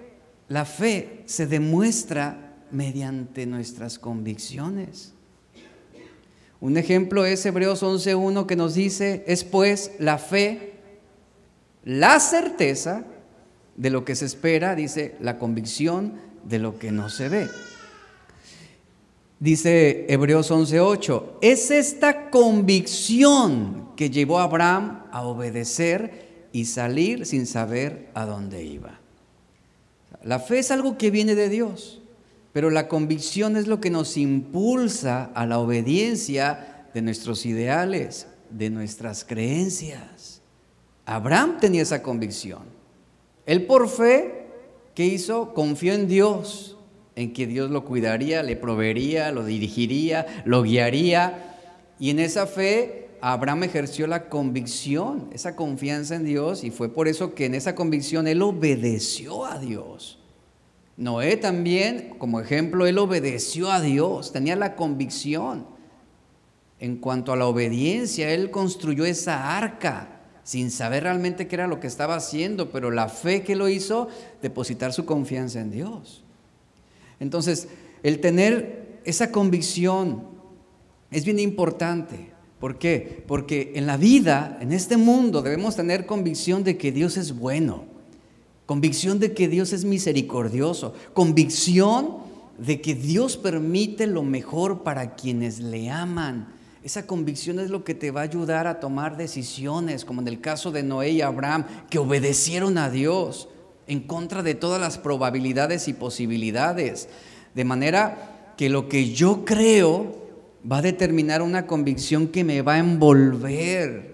[0.50, 5.14] la fe se demuestra mediante nuestras convicciones.
[6.60, 10.74] Un ejemplo es Hebreos 11.1 que nos dice, es pues la fe
[11.86, 13.06] La certeza
[13.78, 17.48] de lo que se espera, dice, la convicción de lo que no se ve.
[19.40, 27.46] Dice Hebreos 11:8, es esta convicción que llevó a Abraham a obedecer y salir sin
[27.46, 29.00] saber a dónde iba.
[30.24, 32.02] La fe es algo que viene de Dios,
[32.54, 38.70] pero la convicción es lo que nos impulsa a la obediencia de nuestros ideales, de
[38.70, 40.42] nuestras creencias.
[41.06, 42.64] Abraham tenía esa convicción.
[43.46, 44.48] Él por fe,
[44.94, 45.54] ¿qué hizo?
[45.54, 46.78] Confió en Dios
[47.16, 51.58] en que Dios lo cuidaría, le proveería, lo dirigiría, lo guiaría.
[52.00, 57.08] Y en esa fe Abraham ejerció la convicción, esa confianza en Dios, y fue por
[57.08, 60.20] eso que en esa convicción él obedeció a Dios.
[60.98, 65.68] Noé también, como ejemplo, él obedeció a Dios, tenía la convicción.
[66.80, 71.80] En cuanto a la obediencia, él construyó esa arca sin saber realmente qué era lo
[71.80, 74.08] que estaba haciendo, pero la fe que lo hizo,
[74.42, 76.24] depositar su confianza en Dios.
[77.20, 77.68] Entonces,
[78.02, 80.24] el tener esa convicción
[81.12, 82.32] es bien importante.
[82.62, 83.24] ¿Por qué?
[83.28, 87.86] Porque en la vida, en este mundo, debemos tener convicción de que Dios es bueno,
[88.68, 92.18] convicción de que Dios es misericordioso, convicción
[92.60, 96.54] de que Dios permite lo mejor para quienes le aman.
[96.84, 100.40] Esa convicción es lo que te va a ayudar a tomar decisiones, como en el
[100.40, 103.50] caso de Noé y Abraham, que obedecieron a Dios
[103.88, 107.10] en contra de todas las probabilidades y posibilidades.
[107.56, 110.21] De manera que lo que yo creo
[110.70, 114.12] va a determinar una convicción que me va a envolver.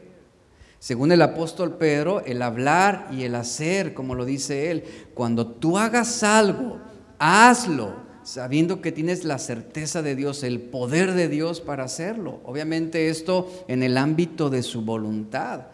[0.79, 4.83] Según el apóstol Pedro, el hablar y el hacer, como lo dice él,
[5.13, 6.79] cuando tú hagas algo,
[7.19, 12.41] hazlo sabiendo que tienes la certeza de Dios, el poder de Dios para hacerlo.
[12.43, 15.67] Obviamente esto en el ámbito de su voluntad.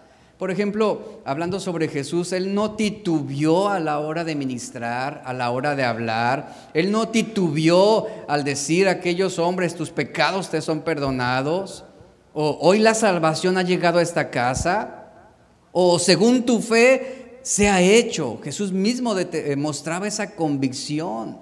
[0.44, 5.50] Por ejemplo, hablando sobre Jesús, Él no titubió a la hora de ministrar, a la
[5.52, 6.70] hora de hablar.
[6.74, 11.86] Él no titubió al decir a aquellos hombres, tus pecados te son perdonados.
[12.34, 15.14] O hoy la salvación ha llegado a esta casa.
[15.72, 18.38] O según tu fe se ha hecho.
[18.44, 21.38] Jesús mismo eh, mostraba esa convicción.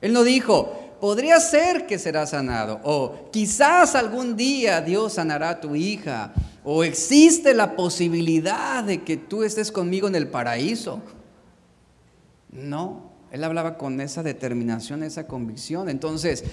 [0.00, 2.80] Él no dijo, podría ser que será sanado.
[2.82, 6.32] O quizás algún día Dios sanará a tu hija
[6.64, 11.00] o existe la posibilidad de que tú estés conmigo en el paraíso.
[12.50, 15.88] No, él hablaba con esa determinación, esa convicción.
[15.88, 16.44] Entonces,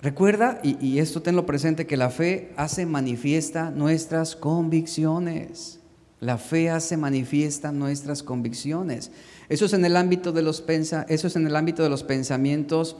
[0.00, 5.80] recuerda, y, esto tenlo presente, que la fe hace manifiesta nuestras convicciones.
[6.20, 9.10] La fe hace manifiesta nuestras convicciones.
[9.48, 12.02] Eso es en el ámbito de los pensa, eso es en el ámbito de los
[12.04, 12.96] pensamientos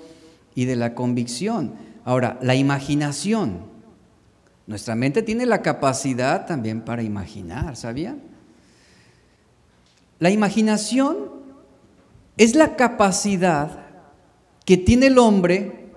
[0.55, 1.75] y de la convicción.
[2.05, 3.74] Ahora, la imaginación.
[4.67, 8.23] Nuestra mente tiene la capacidad también para imaginar, ¿sabían?
[10.19, 11.17] La imaginación
[12.37, 13.85] es la capacidad
[14.65, 15.91] que tiene el hombre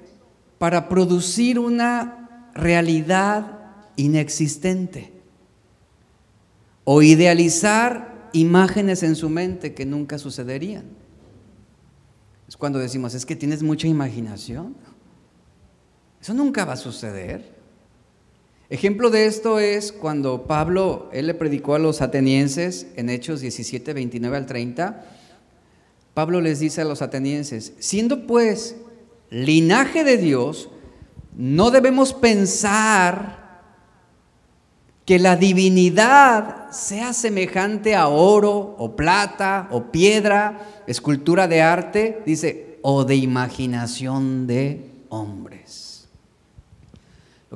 [0.57, 3.59] para producir una realidad
[3.95, 5.13] inexistente
[6.83, 10.85] o idealizar imágenes en su mente que nunca sucederían.
[12.47, 14.75] Es cuando decimos, es que tienes mucha imaginación.
[16.21, 17.56] Eso nunca va a suceder.
[18.69, 23.93] Ejemplo de esto es cuando Pablo, él le predicó a los atenienses en Hechos 17,
[23.93, 25.05] 29 al 30.
[26.13, 28.75] Pablo les dice a los atenienses, siendo pues
[29.29, 30.69] linaje de Dios,
[31.37, 33.47] no debemos pensar
[35.05, 42.79] que la divinidad sea semejante a oro o plata o piedra, escultura de arte, dice,
[42.81, 45.86] o de imaginación de hombres.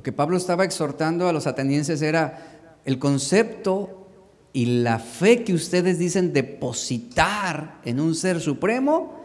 [0.02, 4.08] Lo que Pablo estaba exhortando a los atenienses era el concepto
[4.52, 9.22] y la fe que ustedes dicen depositar en un ser supremo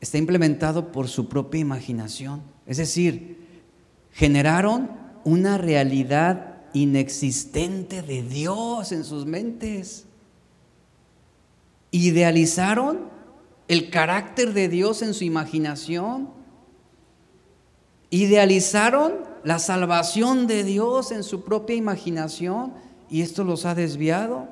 [0.00, 2.42] está implementado por su propia imaginación.
[2.66, 3.46] Es decir,
[4.10, 4.90] generaron
[5.22, 10.04] una realidad inexistente de Dios en sus mentes.
[11.92, 13.02] Idealizaron
[13.68, 16.30] el carácter de Dios en su imaginación.
[18.10, 22.72] Idealizaron la salvación de Dios en su propia imaginación
[23.08, 24.48] y esto los ha desviado.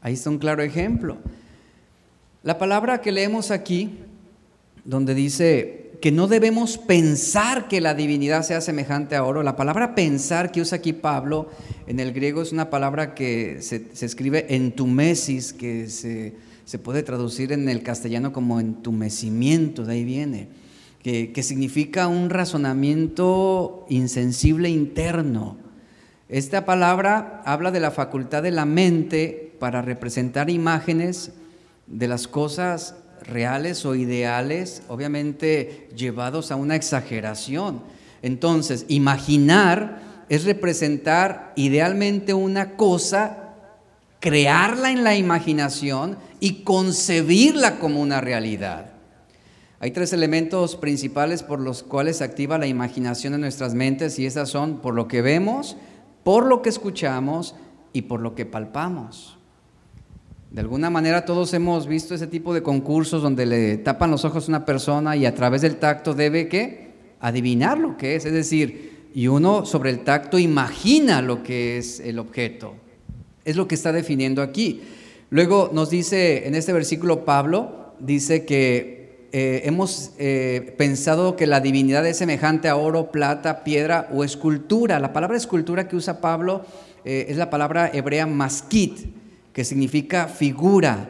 [0.00, 1.18] Ahí está un claro ejemplo.
[2.42, 3.98] La palabra que leemos aquí,
[4.84, 9.94] donde dice que no debemos pensar que la divinidad sea semejante a oro, la palabra
[9.94, 11.48] pensar que usa aquí Pablo
[11.86, 16.34] en el griego es una palabra que se, escribe entumesis, que se,
[16.64, 20.61] se puede traducir en el castellano como entumecimiento, de ahí viene
[21.02, 25.56] que, significa un razonamiento insensible interno.
[26.28, 31.32] Esta palabra habla de la facultad de la mente para representar imágenes
[31.88, 37.82] de las cosas reales o ideales, obviamente llevados a una exageración.
[38.22, 43.54] Entonces, imaginar es representar idealmente una cosa,
[44.20, 48.91] crearla en la imaginación y concebirla como una realidad.
[49.82, 54.26] Hay tres elementos principales por los cuales se activa la imaginación en nuestras mentes y
[54.26, 55.76] esas son por lo que vemos,
[56.22, 57.56] por lo que escuchamos
[57.92, 59.38] y por lo que palpamos.
[60.52, 64.44] De alguna manera todos hemos visto ese tipo de concursos donde le tapan los ojos
[64.44, 68.32] a una persona y a través del tacto debe que adivinar lo que es, es
[68.32, 72.76] decir, y uno sobre el tacto imagina lo que es el objeto.
[73.44, 74.80] Es lo que está definiendo aquí.
[75.30, 79.01] Luego nos dice en este versículo Pablo, dice que
[79.34, 85.00] eh, hemos eh, pensado que la divinidad es semejante a oro, plata, piedra o escultura.
[85.00, 86.66] La palabra escultura que usa Pablo
[87.06, 88.98] eh, es la palabra hebrea maskit
[89.54, 91.08] que significa figura,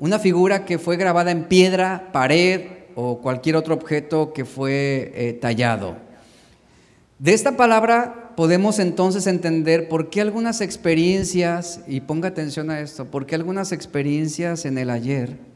[0.00, 2.62] una figura que fue grabada en piedra, pared
[2.96, 5.96] o cualquier otro objeto que fue tallado.
[7.20, 13.04] De esta palabra podemos entonces entender por qué algunas experiencias, y ponga atención a esto,
[13.06, 15.51] por qué algunas experiencias en el ayer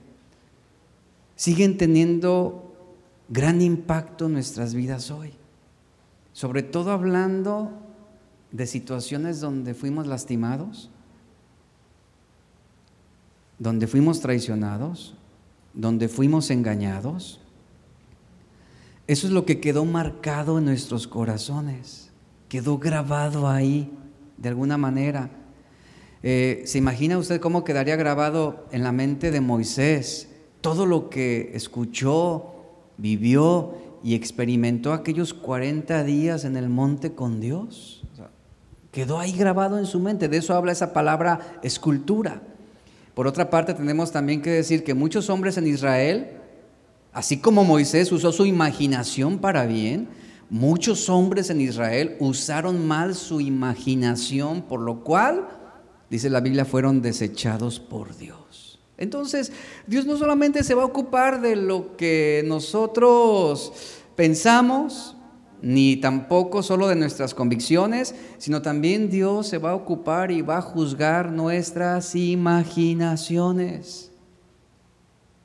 [1.36, 2.74] siguen teniendo
[3.28, 5.32] gran impacto en nuestras vidas hoy.
[6.32, 7.70] Sobre todo hablando
[8.50, 10.90] de situaciones donde fuimos lastimados,
[13.58, 15.14] donde fuimos traicionados,
[15.72, 17.40] donde fuimos engañados.
[19.06, 22.10] Eso es lo que quedó marcado en nuestros corazones,
[22.48, 23.90] quedó grabado ahí
[24.36, 25.30] de alguna manera.
[26.22, 30.28] Eh, ¿Se imagina usted cómo quedaría grabado en la mente de Moisés
[30.66, 32.46] todo lo que escuchó,
[32.98, 38.02] vivió y experimentó aquellos 40 días en el monte con Dios?
[38.90, 40.28] quedó ahí grabado en su mente.
[40.28, 42.42] De eso habla esa palabra escultura.
[43.14, 46.30] Por otra parte, tenemos también que decir que muchos hombres en Israel,
[47.12, 50.08] así como Moisés usó su imaginación para bien,
[50.50, 55.46] muchos hombres en Israel usaron mal su imaginación, por lo cual,
[56.10, 58.65] dice la Biblia, fueron desechados por Dios.
[58.98, 59.52] Entonces,
[59.86, 63.72] Dios no solamente se va a ocupar de lo que nosotros
[64.14, 65.16] pensamos,
[65.62, 70.58] ni tampoco solo de nuestras convicciones, sino también Dios se va a ocupar y va
[70.58, 74.10] a juzgar nuestras imaginaciones.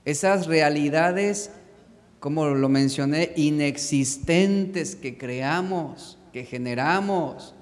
[0.06, 1.52] Esas realidades,
[2.20, 7.54] como lo mencioné, inexistentes que creamos, que generamos,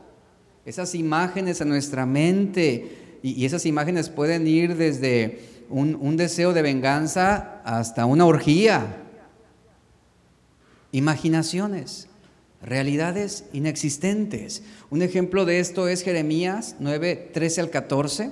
[0.65, 7.61] esas imágenes en nuestra mente, y, esas imágenes pueden ir desde un, deseo de venganza
[7.63, 9.03] hasta una orgía.
[10.91, 12.07] Imaginaciones
[12.61, 14.63] realidades inexistentes.
[14.89, 18.31] Un ejemplo de esto es Jeremías 9, 13 al 14.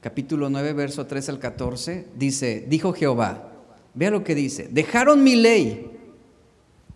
[0.00, 2.06] Capítulo 9, verso 13 al 14.
[2.16, 3.52] Dice, dijo Jehová,
[3.94, 5.90] vea lo que dice, dejaron mi ley,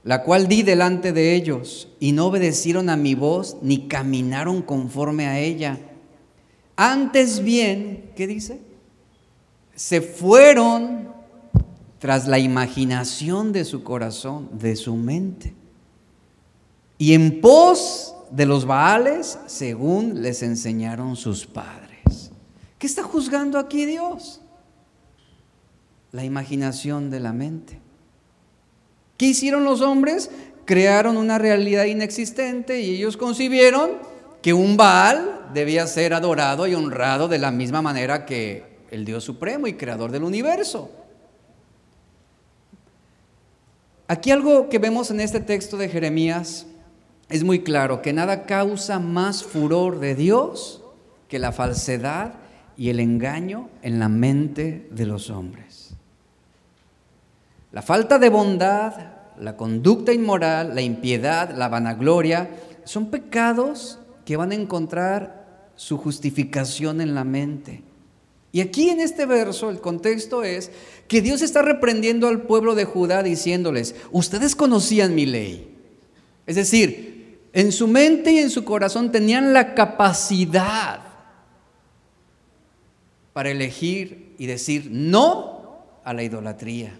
[0.04, 5.26] la cual di delante de ellos, y no obedecieron a mi voz, ni caminaron conforme
[5.26, 5.78] a ella.
[6.84, 8.60] Antes bien, ¿qué dice?
[9.76, 11.12] Se fueron
[12.00, 15.54] tras la imaginación de su corazón, de su mente.
[16.98, 22.32] Y en pos de los Baales, según les enseñaron sus padres.
[22.80, 24.40] ¿Qué está juzgando aquí Dios?
[26.10, 27.78] La imaginación de la mente.
[29.16, 30.32] ¿Qué hicieron los hombres?
[30.64, 34.10] Crearon una realidad inexistente y ellos concibieron
[34.42, 39.24] que un Baal debía ser adorado y honrado de la misma manera que el Dios
[39.24, 40.90] supremo y creador del universo.
[44.08, 46.66] Aquí algo que vemos en este texto de Jeremías
[47.28, 50.82] es muy claro, que nada causa más furor de Dios
[51.28, 52.34] que la falsedad
[52.76, 55.94] y el engaño en la mente de los hombres.
[57.70, 58.92] La falta de bondad,
[59.38, 62.50] la conducta inmoral, la impiedad, la vanagloria,
[62.84, 67.82] son pecados que van a encontrar su justificación en la mente.
[68.52, 70.70] Y aquí en este verso el contexto es
[71.08, 75.74] que Dios está reprendiendo al pueblo de Judá diciéndoles, ustedes conocían mi ley.
[76.46, 81.00] Es decir, en su mente y en su corazón tenían la capacidad
[83.32, 86.98] para elegir y decir no a la idolatría,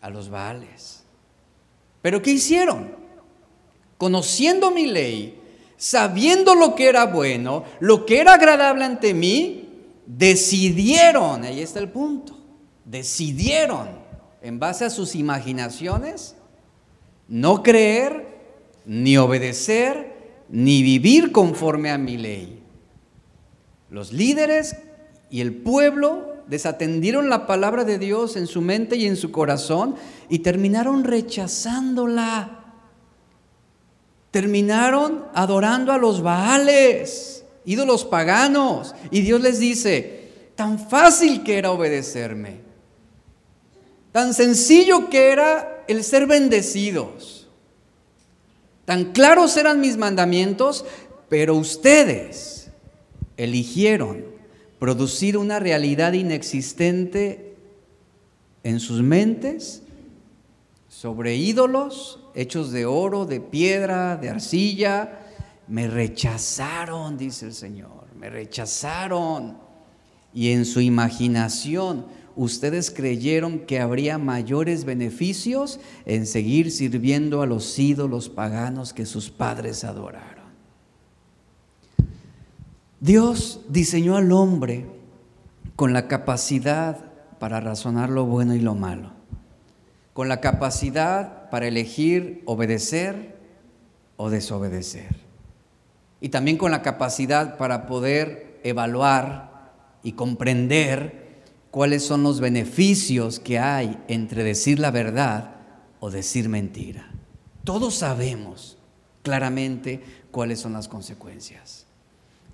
[0.00, 1.04] a los baales.
[2.00, 2.90] Pero ¿qué hicieron?
[3.98, 5.41] Conociendo mi ley,
[5.82, 9.68] sabiendo lo que era bueno, lo que era agradable ante mí,
[10.06, 12.38] decidieron, ahí está el punto,
[12.84, 13.88] decidieron
[14.42, 16.36] en base a sus imaginaciones
[17.26, 18.28] no creer,
[18.86, 22.62] ni obedecer, ni vivir conforme a mi ley.
[23.90, 24.76] Los líderes
[25.30, 29.96] y el pueblo desatendieron la palabra de Dios en su mente y en su corazón
[30.28, 32.61] y terminaron rechazándola.
[34.32, 38.94] Terminaron adorando a los Baales, ídolos paganos.
[39.12, 40.22] Y Dios les dice,
[40.56, 42.56] tan fácil que era obedecerme,
[44.10, 47.46] tan sencillo que era el ser bendecidos,
[48.84, 50.84] tan claros eran mis mandamientos,
[51.28, 52.70] pero ustedes
[53.36, 54.24] eligieron
[54.78, 57.54] producir una realidad inexistente
[58.64, 59.82] en sus mentes
[60.88, 65.20] sobre ídolos hechos de oro, de piedra, de arcilla.
[65.68, 69.58] Me rechazaron, dice el Señor, me rechazaron.
[70.34, 72.06] Y en su imaginación
[72.36, 79.30] ustedes creyeron que habría mayores beneficios en seguir sirviendo a los ídolos paganos que sus
[79.30, 80.42] padres adoraron.
[83.00, 84.86] Dios diseñó al hombre
[85.74, 87.04] con la capacidad
[87.40, 89.10] para razonar lo bueno y lo malo,
[90.12, 93.36] con la capacidad para elegir obedecer
[94.16, 95.16] o desobedecer,
[96.20, 103.58] y también con la capacidad para poder evaluar y comprender cuáles son los beneficios que
[103.58, 105.56] hay entre decir la verdad
[106.00, 107.10] o decir mentira.
[107.64, 108.76] Todos sabemos
[109.22, 111.86] claramente cuáles son las consecuencias.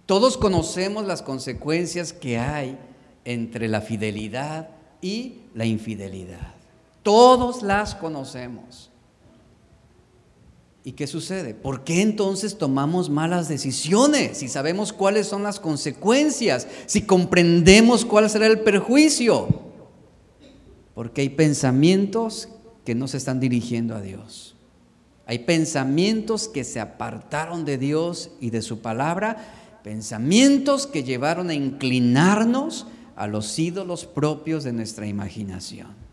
[0.06, 2.78] Todos conocemos las consecuencias que hay
[3.24, 4.70] entre la fidelidad
[5.02, 6.57] y la infidelidad.
[7.08, 8.90] Todos las conocemos.
[10.84, 11.54] ¿Y qué sucede?
[11.54, 18.28] ¿Por qué entonces tomamos malas decisiones si sabemos cuáles son las consecuencias, si comprendemos cuál
[18.28, 19.48] será el perjuicio?
[20.94, 22.50] Porque hay pensamientos
[22.84, 24.54] que no se están dirigiendo a Dios.
[25.24, 31.54] Hay pensamientos que se apartaron de Dios y de su palabra pensamientos que llevaron a
[31.54, 32.86] inclinarnos
[33.16, 36.07] a los ídolos propios de nuestra imaginación.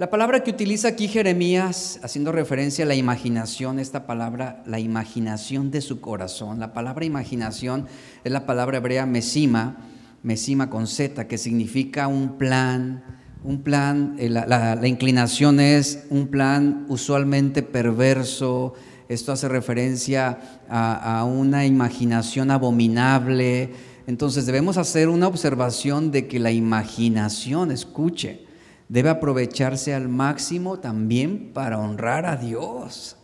[0.00, 5.70] La palabra que utiliza aquí Jeremías, haciendo referencia a la imaginación, esta palabra, la imaginación
[5.70, 7.86] de su corazón, la palabra imaginación
[8.24, 9.76] es la palabra hebrea mesima,
[10.22, 13.04] mesima con Z, que significa un plan,
[13.44, 18.72] un plan, eh, la, la inclinación es un plan usualmente perverso,
[19.10, 20.38] esto hace referencia
[20.70, 23.74] a, una imaginación abominable.
[24.06, 28.48] Entonces debemos hacer una observación de que la imaginación, escuche,
[28.90, 33.16] debe aprovecharse al máximo también para honrar a Dios,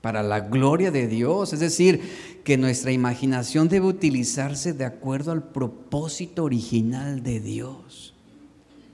[0.00, 1.52] para la gloria de Dios.
[1.52, 2.00] Es decir,
[2.42, 8.14] que nuestra imaginación debe utilizarse de acuerdo al propósito original de Dios,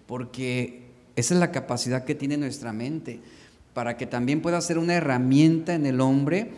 [0.06, 0.82] porque
[1.16, 3.20] esa es la capacidad que tiene nuestra mente
[3.72, 6.52] para que también pueda ser una herramienta en el hombre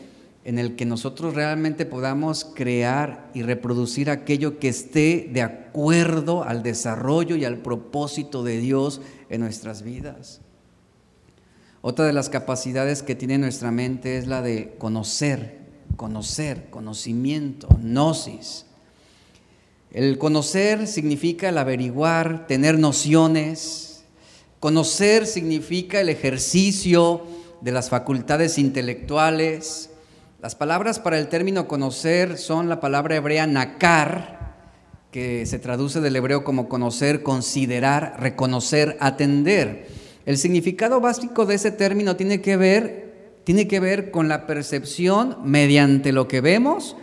[0.45, 6.63] en el que nosotros realmente podamos crear y reproducir aquello que esté de acuerdo al
[6.63, 10.41] desarrollo y al propósito de Dios en nuestras vidas.
[11.81, 15.59] Otra de las capacidades que tiene nuestra mente es la de conocer,
[15.97, 18.67] conocer, conocimiento, gnosis.
[19.91, 23.95] El conocer significa el averiguar, tener nociones,
[24.65, 27.21] Conocer significa el ejercicio
[27.61, 29.91] de las facultades intelectuales.
[30.45, 34.57] Las palabras para el término conocer son la palabra hebrea nakar,
[35.11, 39.89] que se traduce del hebreo como conocer, considerar, reconocer, atender.
[40.27, 45.39] El significado básico de ese término tiene que ver, tiene que ver con la percepción
[45.47, 46.95] mediante lo que vemos,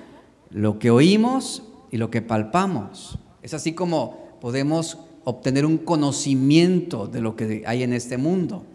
[0.52, 3.18] lo que oímos y lo que palpamos.
[3.42, 8.68] Es así como podemos obtener un conocimiento de lo que hay en este mundo.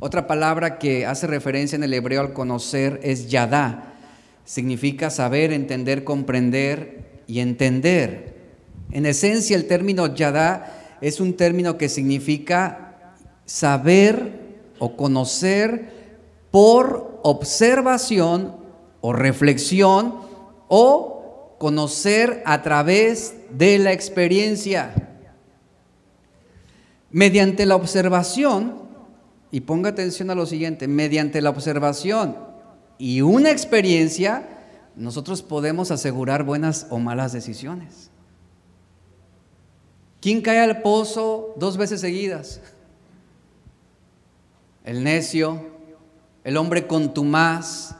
[0.00, 3.92] Otra palabra que hace referencia en el hebreo al conocer es yadá.
[4.46, 8.36] Significa saber, entender, comprender y entender.
[8.92, 14.46] En esencia, el término yadá es un término que significa saber
[14.78, 15.90] o conocer
[16.52, 18.54] por observación
[19.00, 20.14] o reflexión
[20.68, 24.94] o conocer a través de la experiencia.
[27.10, 28.86] Mediante la observación,
[29.50, 32.45] y ponga atención a lo siguiente, mediante la observación
[32.98, 34.48] y una experiencia,
[34.94, 38.10] nosotros podemos asegurar buenas o malas decisiones.
[40.20, 42.60] ¿Quién cae al pozo dos veces seguidas?
[44.84, 45.66] El necio,
[46.42, 47.94] el hombre contumaz.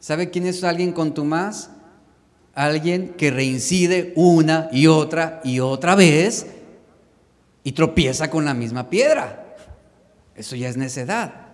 [0.00, 1.70] ¿Sabe quién es alguien contumaz?
[2.54, 6.46] Alguien que reincide una y otra y otra vez
[7.62, 9.56] y tropieza con la misma piedra.
[10.34, 11.45] Eso ya es necedad.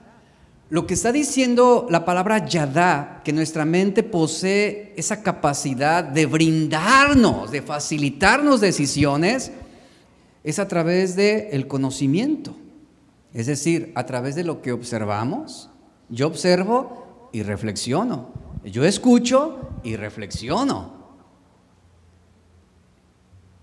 [0.73, 7.51] Lo que está diciendo la palabra yadá, que nuestra mente posee esa capacidad de brindarnos,
[7.51, 9.53] de facilitarnos decisiones,
[10.43, 12.57] es a través del el conocimiento.
[13.35, 15.69] Es decir, a través de lo que observamos.
[16.09, 18.31] Yo observo y reflexiono.
[18.65, 20.95] Yo escucho y reflexiono.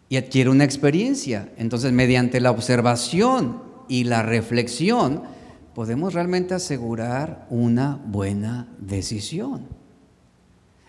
[0.10, 1.52] Y adquiero una experiencia.
[1.58, 5.39] Entonces, mediante la observación y la reflexión,
[5.80, 9.66] podemos realmente asegurar una buena decisión.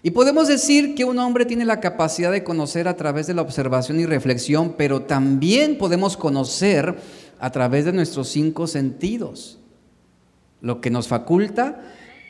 [0.02, 3.42] Y podemos decir que un hombre tiene la capacidad de conocer a través de la
[3.42, 6.96] observación y reflexión, pero también podemos conocer
[7.38, 9.60] a través de nuestros cinco sentidos,
[10.60, 11.82] lo que nos faculta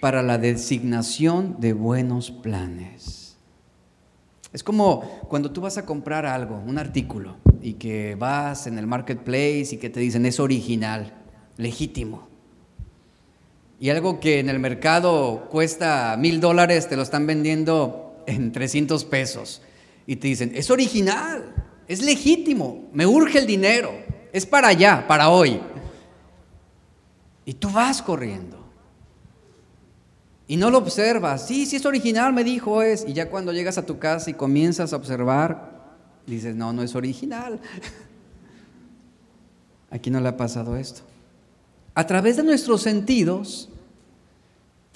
[0.02, 3.38] para la designación de buenos planes.
[4.52, 5.00] Es como
[5.30, 9.78] cuando tú vas a comprar algo, un artículo, y que vas en el marketplace y
[9.78, 11.14] que te dicen es original,
[11.56, 12.28] legítimo.
[13.80, 19.04] Y algo que en el mercado cuesta mil dólares, te lo están vendiendo en 300
[19.06, 19.62] pesos.
[20.06, 21.52] Y te dicen, es original,
[21.88, 25.60] es legítimo, me urge el dinero es para allá, para hoy.
[27.44, 28.58] Y tú vas corriendo.
[30.46, 31.46] Y no lo observas.
[31.46, 33.04] Sí, sí es original, me dijo es.
[33.06, 35.80] Y ya cuando llegas a tu casa y comienzas a observar,
[36.26, 37.60] dices, no, no es original.
[39.90, 41.02] Aquí no le ha pasado esto.
[41.94, 43.69] A través de nuestros sentidos,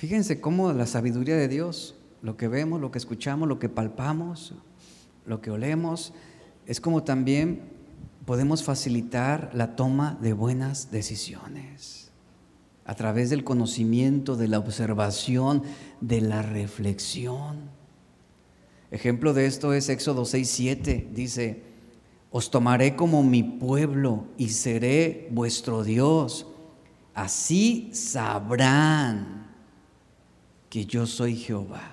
[0.05, 4.53] fíjense cómo la sabiduría de Dios, lo que vemos, lo que escuchamos, lo que palpamos,
[5.25, 6.13] lo que olemos,
[6.67, 7.63] es como también
[8.27, 12.11] podemos facilitar la toma de buenas decisiones
[12.85, 15.63] a través del conocimiento, de la observación,
[16.03, 17.71] de la reflexión.
[18.91, 21.09] Ejemplo de esto es Éxodo 6, 7.
[21.15, 21.63] Dice,
[22.31, 26.47] os tomaré como mi pueblo y seré vuestro Dios.
[27.15, 29.44] Así sabrán
[30.75, 31.93] que yo soy Jehová.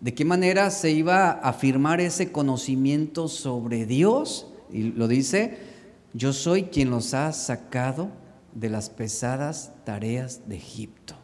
[0.00, 4.48] ¿De qué manera se iba a afirmar ese conocimiento sobre Dios?
[4.68, 5.58] Y lo dice,
[6.12, 8.08] yo soy quien los ha sacado
[8.52, 11.14] de las pesadas tareas de Egipto.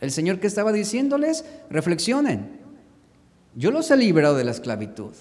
[0.00, 2.58] El Señor que estaba diciéndoles, reflexionen,
[3.54, 5.12] yo los he liberado de la esclavitud.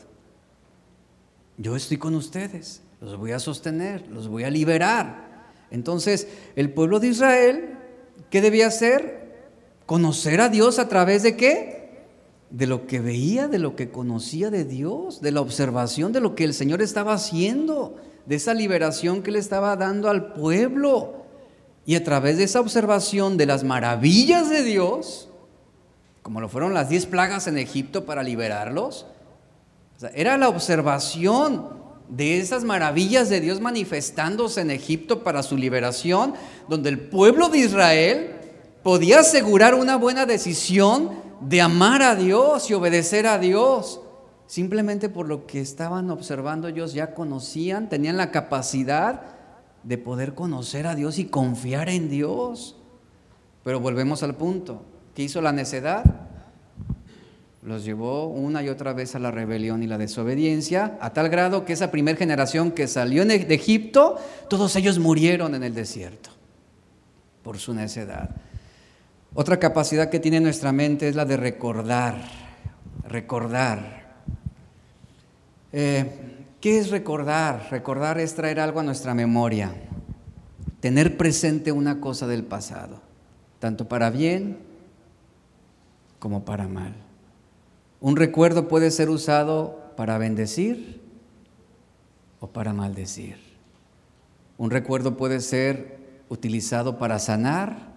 [1.59, 5.51] Yo estoy con ustedes, los voy a sostener, los voy a liberar.
[5.69, 7.77] Entonces, el pueblo de Israel,
[8.31, 9.22] ¿qué debía hacer?
[9.85, 11.83] Conocer a Dios a través de qué?
[12.53, 16.35] de lo que veía, de lo que conocía de Dios, de la observación de lo
[16.35, 17.95] que el Señor estaba haciendo,
[18.27, 21.25] de esa liberación que le estaba dando al pueblo.
[21.83, 25.29] Y a través de esa observación de las maravillas de Dios,
[26.21, 29.07] como lo fueron las diez plagas en Egipto para liberarlos,
[30.13, 31.69] era la observación
[32.07, 36.35] de esas maravillas de Dios manifestándose en Egipto para su liberación,
[36.69, 38.42] donde el pueblo de Israel
[38.83, 44.01] podía asegurar una buena decisión de amar a Dios y obedecer a Dios.
[44.45, 49.21] Simplemente por lo que estaban observando ellos ya conocían, tenían la capacidad
[49.83, 52.75] de poder conocer a Dios y confiar en Dios.
[53.63, 54.83] Pero volvemos al punto.
[55.15, 56.03] ¿Qué hizo la necedad?
[57.61, 61.63] Los llevó una y otra vez a la rebelión y la desobediencia, a tal grado
[61.63, 64.17] que esa primera generación que salió de Egipto,
[64.49, 66.29] todos ellos murieron en el desierto
[67.41, 68.35] por su necedad.
[69.35, 72.21] Otra capacidad que tiene nuestra mente es la de recordar,
[73.07, 74.13] recordar.
[75.71, 77.67] Eh, ¿Qué es recordar?
[77.71, 79.73] Recordar es traer algo a nuestra memoria,
[80.79, 83.01] tener presente una cosa del pasado,
[83.57, 84.59] tanto para bien
[86.19, 86.93] como para mal.
[88.01, 91.01] Un recuerdo puede ser usado para bendecir
[92.39, 93.37] o para maldecir.
[94.59, 95.97] Un recuerdo puede ser
[96.29, 97.92] utilizado para sanar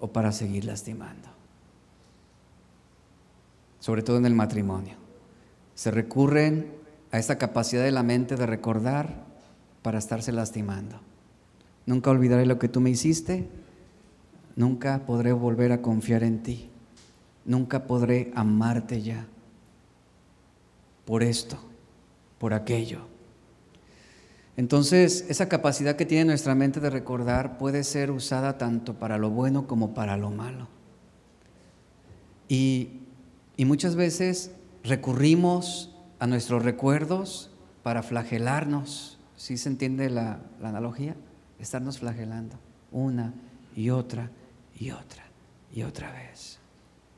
[0.00, 1.28] o para seguir lastimando.
[3.80, 4.96] Sobre todo en el matrimonio.
[5.74, 6.72] Se recurren
[7.12, 9.24] a esta capacidad de la mente de recordar
[9.82, 11.00] para estarse lastimando.
[11.86, 13.48] Nunca olvidaré lo que tú me hiciste,
[14.56, 16.68] nunca podré volver a confiar en ti,
[17.44, 19.26] nunca podré amarte ya.
[21.04, 21.58] Por esto,
[22.38, 23.15] por aquello.
[24.56, 29.28] Entonces, esa capacidad que tiene nuestra mente de recordar puede ser usada tanto para lo
[29.30, 30.68] bueno como para lo malo.
[32.48, 33.02] Y,
[33.58, 34.52] muchas veces
[34.82, 37.50] recurrimos a nuestros recuerdos
[37.82, 39.18] para flagelarnos.
[39.36, 41.16] ¿Sí se entiende la, la analogía?
[41.58, 42.56] Estarnos flagelando
[42.92, 43.34] una
[43.74, 44.30] y otra
[44.78, 45.24] y otra
[45.72, 46.58] y otra vez.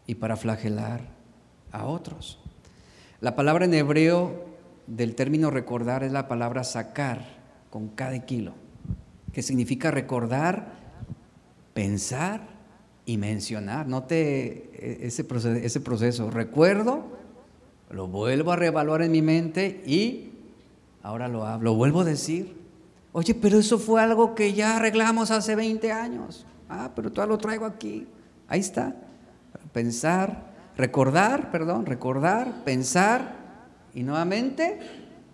[0.06, 1.02] Y para flagelar
[1.70, 2.40] a otros.
[3.20, 4.47] La palabra en hebreo
[4.88, 7.24] del término recordar es la palabra sacar
[7.70, 8.54] con cada kilo,
[9.32, 10.72] que significa recordar,
[11.74, 12.40] pensar
[13.04, 13.86] y mencionar.
[13.86, 16.30] Note e, ese proceso, ese proceso.
[16.30, 17.04] Recuerdo,
[17.90, 20.32] lo vuelvo a reevaluar en mi mente y
[21.02, 22.56] ahora lo hablo, lo vuelvo a decir.
[23.12, 26.46] Oye, pero eso fue algo que ya arreglamos hace 20 años.
[26.68, 28.06] Ah, pero todavía lo traigo aquí.
[28.48, 28.94] Ahí está.
[29.72, 33.37] Pensar, recordar, perdón, recordar, pensar
[33.94, 34.78] y nuevamente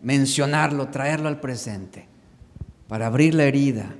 [0.02, 2.06] mencionarlo, traerlo al presente
[2.88, 3.94] para abrir la herida.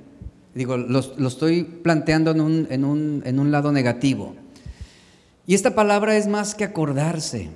[0.53, 4.35] Digo, lo, estoy planteando en un, en, un, en un lado negativo.
[5.47, 7.49] Y esta palabra es más que acordarse.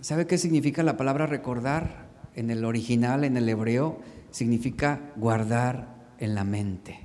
[0.00, 2.10] ¿Sabe qué significa la palabra recordar?
[2.34, 7.00] En el original, en el hebreo, significa guardar en la mente.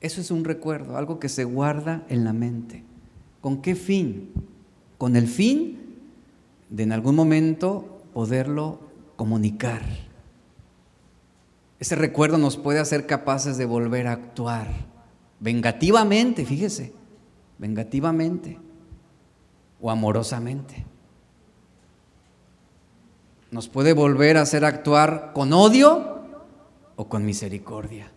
[0.00, 2.84] Eso es un recuerdo, algo que se guarda en la mente.
[3.40, 4.30] ¿Con qué fin?
[4.96, 5.78] Con el fin
[6.70, 8.80] de en algún momento poderlo
[9.16, 9.82] comunicar.
[11.78, 14.68] Ese recuerdo nos puede hacer capaces de volver a actuar
[15.40, 16.92] vengativamente, fíjese,
[17.58, 18.58] vengativamente
[19.80, 20.84] o amorosamente.
[23.50, 26.22] Nos puede volver a hacer actuar con odio
[26.96, 28.10] o con misericordia.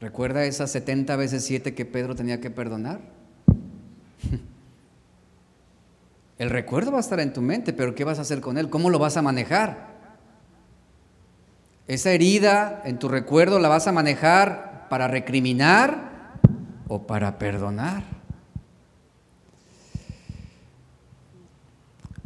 [0.00, 3.00] ¿Recuerda esas 70 veces 7 que Pedro tenía que perdonar?
[6.40, 8.70] El recuerdo va a estar en tu mente, pero ¿qué vas a hacer con él?
[8.70, 9.90] ¿Cómo lo vas a manejar?
[11.86, 16.38] Esa herida en tu recuerdo la vas a manejar para recriminar
[16.88, 18.04] o para perdonar.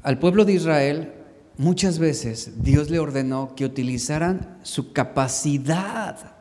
[0.04, 1.12] Al pueblo de Israel
[1.58, 6.36] muchas veces Dios le ordenó que utilizaran su capacidad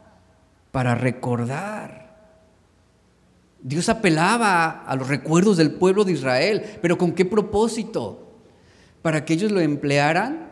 [0.72, 2.03] para recordar.
[3.64, 8.42] Dios apelaba a los recuerdos del pueblo de Israel, pero ¿con qué propósito?
[9.02, 10.52] Para que ellos lo emplearan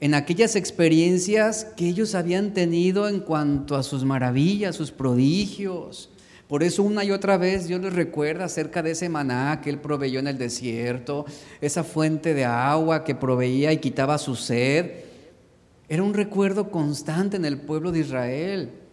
[0.00, 6.10] en aquellas experiencias que ellos habían tenido en cuanto a sus maravillas, sus prodigios.
[6.48, 9.78] Por eso una y otra vez Dios les recuerda acerca de ese maná que Él
[9.78, 11.26] proveyó en el desierto,
[11.60, 15.04] esa fuente de agua que proveía y quitaba su sed.
[15.88, 18.85] Era un recuerdo constante en el pueblo de Israel.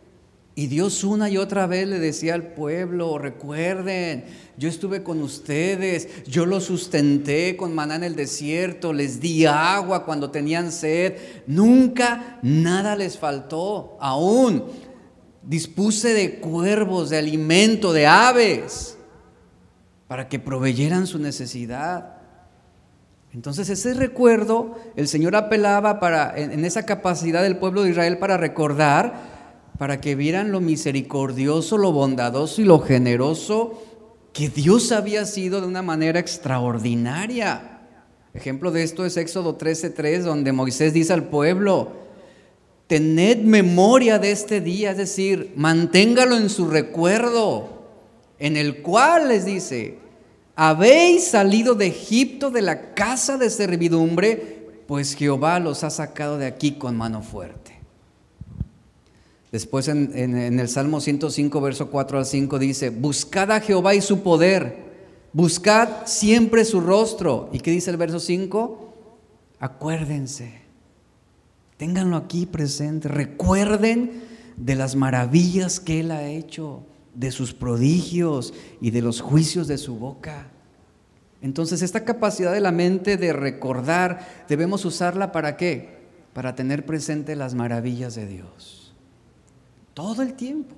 [0.55, 4.25] Y Dios una y otra vez le decía al pueblo, recuerden,
[4.55, 10.05] yo estuve con ustedes, yo los sustenté con maná en el desierto, les di agua
[10.05, 11.15] cuando tenían sed,
[11.47, 14.65] nunca nada les faltó, aún
[15.41, 18.95] dispuse de cuervos, de alimento, de aves,
[20.07, 22.17] para que proveyeran su necesidad.
[23.33, 28.37] Entonces ese recuerdo, el Señor apelaba para, en esa capacidad del pueblo de Israel para
[28.37, 29.32] recordar,
[29.77, 33.81] para que vieran lo misericordioso, lo bondadoso y lo generoso
[34.33, 37.81] que Dios había sido de una manera extraordinaria.
[38.33, 41.91] Ejemplo de esto es Éxodo 13:3, donde Moisés dice al pueblo,
[42.87, 47.83] tened memoria de este día, es decir, manténgalo en su recuerdo,
[48.39, 49.99] en el cual les dice,
[50.55, 56.47] habéis salido de Egipto de la casa de servidumbre, pues Jehová los ha sacado de
[56.47, 57.72] aquí con mano fuerte.
[59.53, 64.23] Después en, el Salmo 105, verso 4 al 5 dice, buscad a Jehová y su
[64.23, 64.77] poder,
[65.31, 67.51] buscad siempre su rostro.
[67.53, 68.93] ¿Y qué dice el verso 5?
[69.59, 70.53] Acuérdense,
[71.77, 74.23] ténganlo aquí presente, recuerden
[74.57, 76.83] de las maravillas que Él ha hecho,
[77.13, 80.47] de sus prodigios y de los juicios de su boca.
[81.43, 86.07] Entonces esta capacidad de la mente de recordar, debemos usarla para qué?
[86.33, 88.82] Para tener presente las maravillas de Dios.
[89.93, 90.75] Todo el tiempo,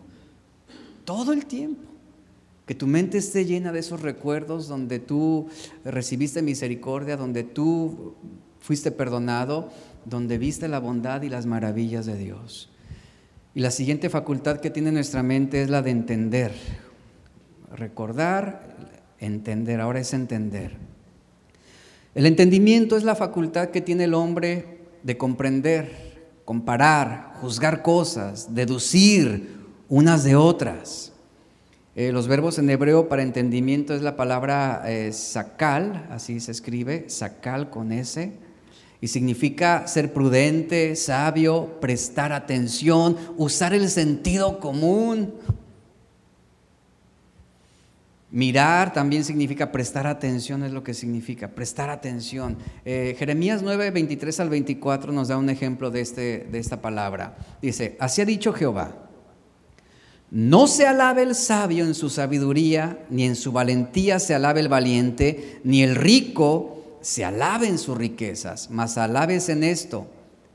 [1.06, 1.84] todo el tiempo.
[2.66, 5.48] Que tu mente esté llena de esos recuerdos donde tú
[5.84, 8.16] recibiste misericordia, donde tú
[8.60, 9.70] fuiste perdonado,
[10.06, 12.70] donde viste la bondad y las maravillas de Dios.
[13.54, 16.54] Y la siguiente facultad que tiene nuestra mente es la de entender.
[17.72, 18.76] Recordar,
[19.20, 20.76] entender, ahora es entender.
[22.16, 26.05] El entendimiento es la facultad que tiene el hombre de comprender,
[26.46, 31.12] comparar, juzgar cosas, deducir unas de otras.
[31.96, 37.10] Eh, los verbos en hebreo para entendimiento es la palabra eh, sakal, así se escribe,
[37.10, 38.34] sakal con S,
[39.02, 45.34] y significa ser prudente, sabio, prestar atención, usar el sentido común,
[48.36, 52.58] Mirar también significa prestar atención, es lo que significa, prestar atención.
[52.84, 57.38] Eh, Jeremías 9, 23 al 24 nos da un ejemplo de, este, de esta palabra.
[57.62, 59.08] Dice, así ha dicho Jehová,
[60.32, 64.68] no se alabe el sabio en su sabiduría, ni en su valentía se alabe el
[64.68, 70.08] valiente, ni el rico se alabe en sus riquezas, mas alabes en esto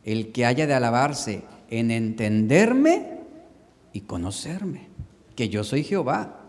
[0.04, 3.20] el que haya de alabarse, en entenderme
[3.94, 4.90] y conocerme
[5.34, 6.39] que yo soy Jehová,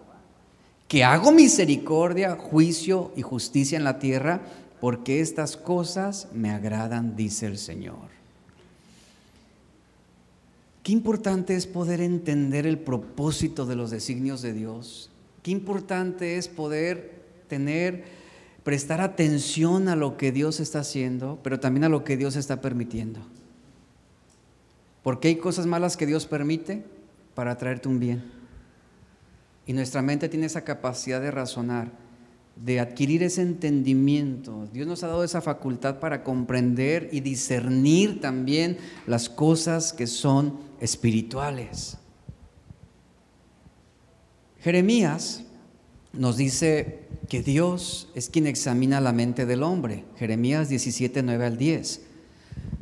[0.91, 4.41] que hago misericordia, juicio y justicia en la tierra,
[4.81, 8.09] porque estas cosas me agradan, dice el Señor.
[10.83, 15.09] Qué importante es poder entender el propósito de los designios de Dios.
[15.43, 18.03] Qué importante es poder tener,
[18.65, 22.59] prestar atención a lo que Dios está haciendo, pero también a lo que Dios está
[22.59, 23.21] permitiendo.
[25.03, 26.83] Porque hay cosas malas que Dios permite
[27.33, 28.40] para traerte un bien.
[29.65, 31.91] Y nuestra mente tiene esa capacidad de razonar
[32.55, 34.67] de adquirir ese entendimiento.
[34.71, 40.59] Dios nos ha dado esa facultad para comprender y discernir también las cosas que son
[40.79, 41.97] espirituales.
[44.59, 45.43] Jeremías
[46.13, 50.05] nos dice que Dios es quien examina la mente del hombre.
[50.17, 52.01] Jeremías 17, 9 al 10.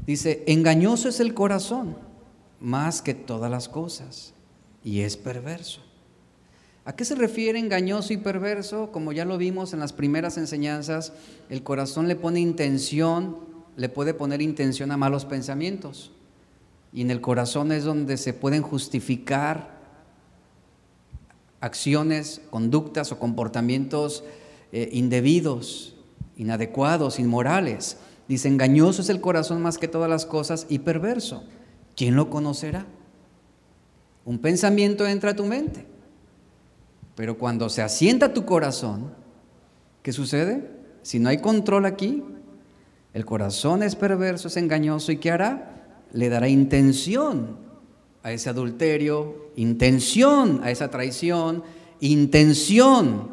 [0.06, 1.96] Dice, engañoso es el corazón
[2.60, 4.34] más que todas las cosas
[4.84, 5.89] y es perverso.
[6.90, 8.92] ¿A qué se refiere engañoso y perverso?
[8.92, 11.14] Como ya lo vimos en las primeras enseñanzas,
[11.52, 13.38] el corazón le pone intención,
[13.76, 16.12] le puede poner intención a malos pensamientos.
[16.92, 19.78] Y en el corazón es donde se pueden justificar
[21.62, 24.24] acciones, conductas o comportamientos
[24.72, 25.96] eh, indebidos,
[26.38, 27.98] inadecuados, inmorales.
[28.28, 31.44] Dice, engañoso es el corazón más que todas las cosas y perverso.
[31.96, 32.88] ¿Quién lo conocerá?
[34.26, 35.99] Un pensamiento entra a tu mente
[37.20, 39.12] pero cuando se asienta tu corazón,
[40.02, 40.72] ¿qué sucede?
[41.02, 42.24] Si no hay control aquí,
[43.14, 46.06] el corazón es perverso, es engañoso y ¿qué hará?
[46.14, 47.58] Le dará intención
[48.24, 51.62] a ese adulterio, intención a esa traición,
[52.00, 53.32] intención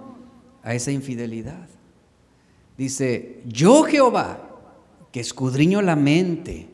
[0.64, 1.68] a esa infidelidad.
[2.76, 4.50] Dice, yo Jehová,
[5.12, 6.66] que escudriño la mente,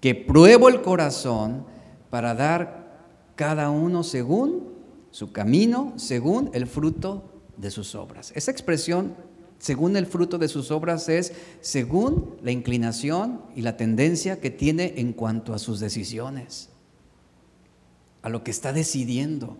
[0.00, 1.64] que pruebo el corazón
[2.10, 4.69] para dar cada uno según
[5.10, 7.24] su camino según el fruto
[7.56, 8.32] de sus obras.
[8.34, 9.14] Esa expresión,
[9.58, 14.94] según el fruto de sus obras, es según la inclinación y la tendencia que tiene
[14.96, 16.70] en cuanto a sus decisiones,
[18.22, 19.56] a lo que está decidiendo.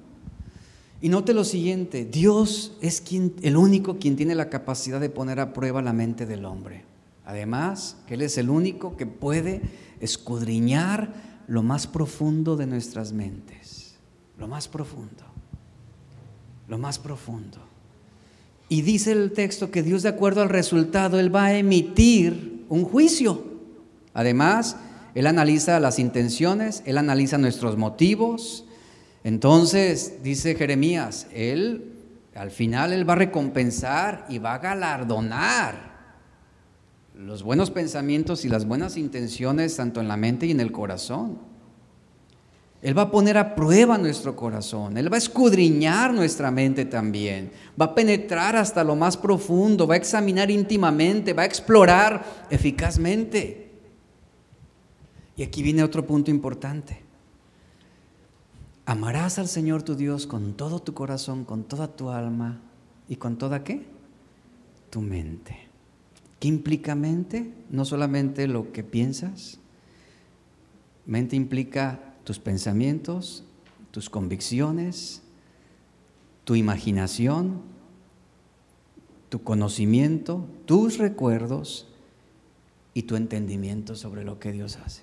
[1.02, 5.40] Y note lo siguiente, Dios es quien, el único quien tiene la capacidad de poner
[5.40, 6.84] a prueba la mente del hombre.
[7.24, 9.62] Además, que Él es el único que puede
[10.00, 13.94] escudriñar lo más profundo de nuestras mentes,
[14.36, 15.29] lo más profundo
[16.70, 17.58] lo más profundo.
[18.68, 22.84] Y dice el texto que Dios de acuerdo al resultado, Él va a emitir un
[22.84, 23.44] juicio.
[24.14, 24.76] Además,
[25.16, 28.64] Él analiza las intenciones, Él analiza nuestros motivos.
[29.24, 31.96] Entonces, dice Jeremías, Él
[32.36, 35.90] al final Él va a recompensar y va a galardonar
[37.16, 41.49] los buenos pensamientos y las buenas intenciones tanto en la mente y en el corazón.
[42.82, 47.52] Él va a poner a prueba nuestro corazón, Él va a escudriñar nuestra mente también,
[47.78, 53.70] va a penetrar hasta lo más profundo, va a examinar íntimamente, va a explorar eficazmente.
[55.36, 57.02] Y aquí viene otro punto importante.
[58.86, 62.60] Amarás al Señor tu Dios con todo tu corazón, con toda tu alma
[63.08, 63.86] y con toda qué?
[64.88, 65.68] Tu mente.
[66.38, 67.52] ¿Qué implica mente?
[67.68, 69.58] No solamente lo que piensas.
[71.06, 73.42] Mente implica tus pensamientos,
[73.90, 75.20] tus convicciones,
[76.44, 77.60] tu imaginación,
[79.30, 81.88] tu conocimiento, tus recuerdos
[82.94, 85.02] y tu entendimiento sobre lo que Dios hace.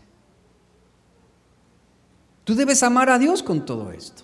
[2.45, 4.23] Tú debes amar a Dios con todo esto,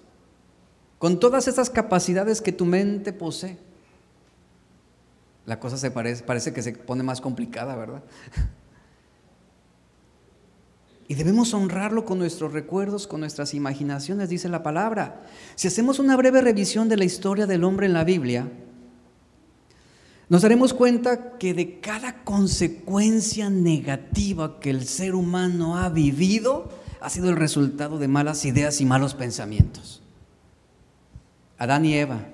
[0.98, 3.58] con todas esas capacidades que tu mente posee.
[5.46, 8.02] La cosa se parece, parece que se pone más complicada, ¿verdad?
[11.14, 15.22] Y debemos honrarlo con nuestros recuerdos, con nuestras imaginaciones, dice la palabra.
[15.54, 18.52] Si hacemos una breve revisión de la historia del hombre en la Biblia,
[20.28, 27.12] nos daremos cuenta que de cada consecuencia negativa que el ser humano ha vivido, ha
[27.12, 30.02] sido el resultado de malas ideas y malos pensamientos.
[31.60, 32.26] Adán y Eva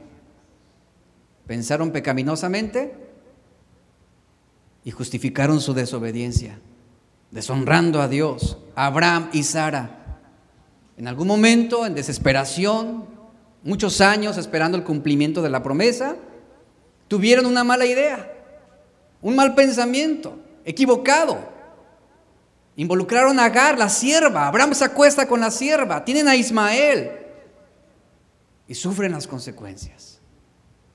[1.48, 2.96] pensaron pecaminosamente
[4.86, 6.60] y justificaron su desobediencia
[7.32, 10.20] deshonrando a Dios, Abraham y Sara.
[10.98, 13.06] En algún momento, en desesperación,
[13.64, 16.16] muchos años esperando el cumplimiento de la promesa,
[17.08, 18.32] tuvieron una mala idea,
[19.22, 21.38] un mal pensamiento, equivocado.
[22.76, 24.48] Involucraron a Agar, la sierva.
[24.48, 26.06] Abraham se acuesta con la sierva.
[26.06, 27.12] Tienen a Ismael.
[28.70, 30.22] Y sufren las consecuencias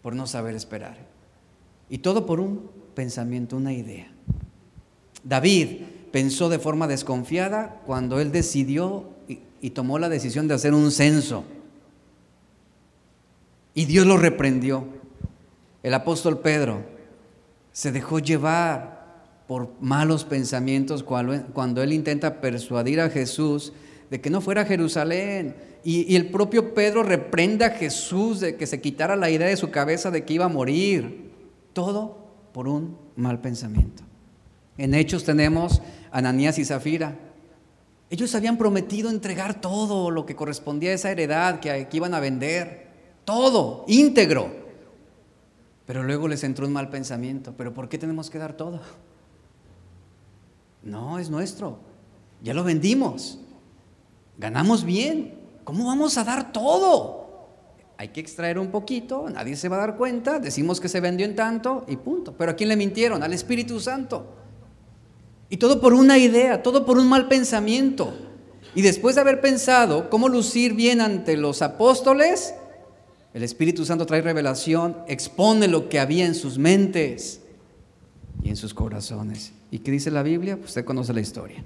[0.01, 0.97] por no saber esperar.
[1.91, 4.11] Y todo por un pensamiento, una idea.
[5.23, 5.83] David
[6.15, 11.43] pensó de forma desconfiada cuando él decidió y, tomó la decisión de hacer un censo.
[13.75, 14.85] Y Dios lo reprendió.
[15.83, 16.85] El apóstol Pedro
[17.73, 23.73] se dejó llevar por malos pensamientos cuando, él intenta persuadir a Jesús
[24.09, 25.57] de que no fuera a Jerusalén.
[25.83, 29.57] Y, y, el propio Pedro reprende a Jesús de que se quitara la idea de
[29.57, 31.33] su cabeza de que iba a morir.
[31.73, 32.19] Todo
[32.53, 34.04] por un mal pensamiento.
[34.77, 37.17] En Hechos tenemos a Ananías y Zafira.
[38.11, 42.21] Ellos habían prometido entregar todo lo que correspondía a esa heredad que, que iban a
[42.21, 42.89] vender.
[43.25, 44.65] Todo, íntegro.
[45.87, 47.55] Pero luego les entró un mal pensamiento.
[47.57, 48.81] ¿Pero por qué tenemos que dar todo?
[50.83, 51.79] No, es nuestro.
[52.43, 53.39] Ya lo vendimos.
[54.39, 55.35] Ganamos bien.
[55.65, 57.25] ¿Cómo vamos a dar todo?
[57.97, 61.25] Hay que extraer un poquito, nadie se va a dar cuenta, decimos que se vendió
[61.25, 62.35] en tanto y punto.
[62.37, 63.23] Pero ¿a quién le mintieron?
[63.23, 64.44] Al Espíritu Santo.
[65.51, 68.15] Y todo por una idea, todo por un mal pensamiento.
[68.75, 72.55] Y después de haber pensado cómo lucir bien ante los apóstoles,
[73.33, 77.41] el Espíritu Santo trae revelación, expone lo que había en sus mentes
[78.43, 79.53] y en sus corazones.
[79.71, 80.57] ¿Y qué dice la Biblia?
[80.57, 81.65] Pues usted conoce la historia.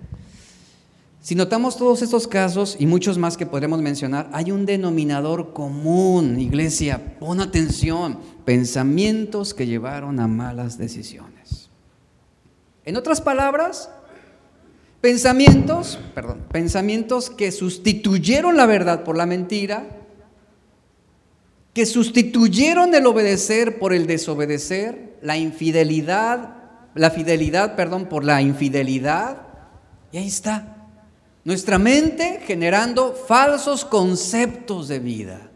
[1.21, 6.41] Si notamos todos estos casos y muchos más que podremos mencionar, hay un denominador común,
[6.41, 11.38] iglesia, pon atención, pensamientos que llevaron a malas decisiones.
[12.89, 13.91] En otras palabras,
[15.03, 19.87] pensamientos, perdón, pensamientos que sustituyeron la verdad por la mentira,
[21.75, 26.55] que sustituyeron el obedecer por el desobedecer, la infidelidad,
[26.95, 29.43] la fidelidad, perdón, por la infidelidad.
[30.11, 30.89] Y ahí está,
[31.45, 35.51] nuestra mente generando falsos conceptos de vida.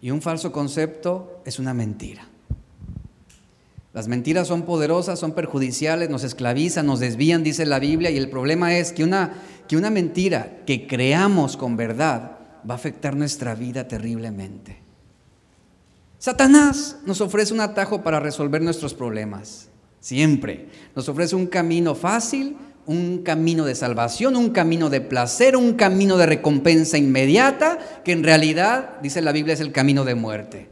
[0.00, 2.28] Y un falso concepto es una mentira.
[3.94, 8.28] Las mentiras son poderosas, son perjudiciales, nos esclavizan, nos desvían, dice la Biblia, y el
[8.28, 9.34] problema es que una,
[9.68, 12.32] que una mentira que creamos con verdad
[12.68, 14.82] va a afectar nuestra vida terriblemente.
[16.18, 19.68] Satanás nos ofrece un atajo para resolver nuestros problemas,
[20.00, 20.68] siempre.
[20.96, 26.16] Nos ofrece un camino fácil, un camino de salvación, un camino de placer, un camino
[26.16, 30.68] de recompensa inmediata, que en realidad, dice la Biblia, es el camino de muerte.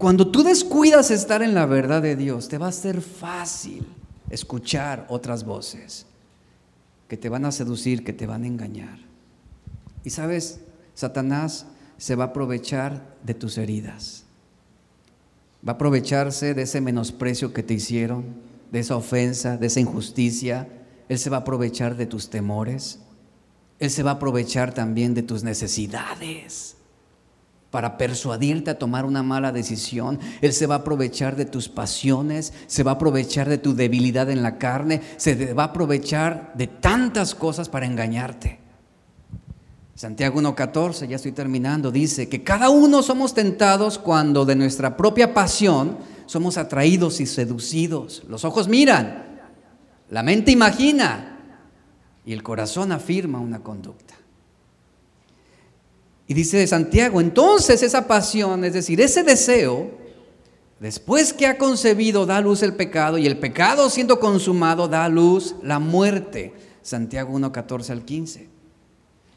[0.00, 3.86] Cuando tú descuidas estar en la verdad de Dios, te va a ser fácil
[4.30, 6.06] escuchar otras voces
[7.06, 8.98] que te van a seducir, que te van a engañar.
[10.02, 10.60] Y sabes,
[10.94, 11.66] Satanás
[11.98, 14.24] se va a aprovechar de tus heridas.
[15.68, 18.24] Va a aprovecharse de ese menosprecio que te hicieron,
[18.72, 20.66] de esa ofensa, de esa injusticia.
[21.10, 23.00] Él se va a aprovechar de tus temores.
[23.78, 26.79] Él se va a aprovechar también de tus necesidades
[27.70, 30.18] para persuadirte a tomar una mala decisión.
[30.40, 34.30] Él se va a aprovechar de tus pasiones, se va a aprovechar de tu debilidad
[34.30, 38.58] en la carne, se va a aprovechar de tantas cosas para engañarte.
[39.94, 45.34] Santiago 1.14, ya estoy terminando, dice que cada uno somos tentados cuando de nuestra propia
[45.34, 48.22] pasión somos atraídos y seducidos.
[48.26, 49.26] Los ojos miran,
[50.08, 51.38] la mente imagina
[52.24, 54.14] y el corazón afirma una conducta.
[56.30, 59.90] Y dice Santiago, entonces esa pasión, es decir, ese deseo,
[60.78, 65.56] después que ha concebido, da luz el pecado y el pecado siendo consumado da luz
[65.64, 66.54] la muerte.
[66.82, 68.48] Santiago 1, 14 al 15.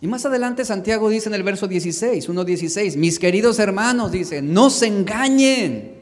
[0.02, 4.70] Y más adelante Santiago dice en el verso 16, 1.16, mis queridos hermanos, dice, no
[4.70, 5.96] se engañen.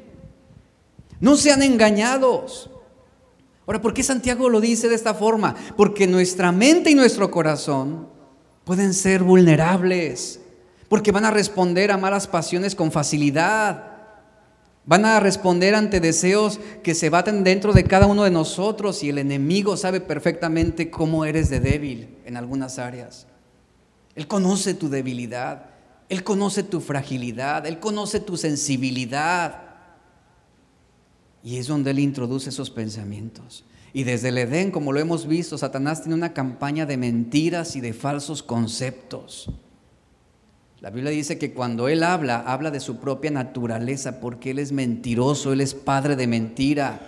[1.22, 2.70] No sean engañados.
[3.66, 5.56] Ahora, ¿por qué Santiago lo dice de esta forma?
[5.78, 8.10] Porque nuestra mente y nuestro corazón
[8.66, 10.41] pueden ser vulnerables,
[10.92, 13.94] porque van a responder a malas pasiones con facilidad.
[14.86, 19.08] Van a responder ante deseos que se baten dentro de cada uno de nosotros y
[19.08, 23.26] el enemigo sabe perfectamente cómo eres de débil en algunas áreas.
[24.16, 25.68] Él conoce tu debilidad,
[26.10, 29.62] Él conoce tu fragilidad, Él conoce tu sensibilidad.
[31.42, 33.64] Y es donde Él introduce esos pensamientos.
[33.94, 37.80] Y desde el Edén, como lo hemos visto, Satanás tiene una campaña de mentiras y
[37.80, 39.50] de falsos conceptos.
[40.82, 44.72] La Biblia dice que cuando Él habla, habla de su propia naturaleza, porque Él es
[44.72, 47.00] mentiroso, Él es padre de mentira.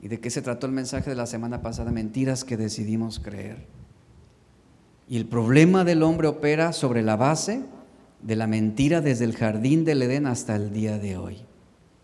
[0.00, 1.90] ¿Y de qué se trató el mensaje de la semana pasada?
[1.90, 3.66] Mentiras que decidimos creer.
[5.08, 7.62] Y el problema del hombre opera sobre la base
[8.22, 11.38] de la mentira desde el jardín del Edén hasta el día de hoy.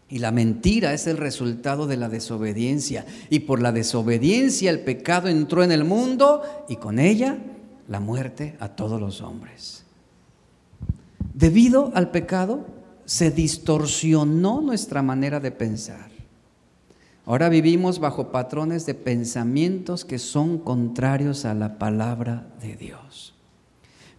[0.09, 3.07] Y la mentira es el resultado de la desobediencia.
[3.31, 7.39] Y por la desobediencia el pecado entró en el mundo y con ella
[7.87, 9.84] la muerte a todos los hombres.
[11.35, 12.65] Debido al pecado
[13.07, 16.09] se distorsionó nuestra manera de pensar.
[17.27, 23.35] Ahora vivimos bajo patrones de pensamientos que son contrarios a la palabra de Dios.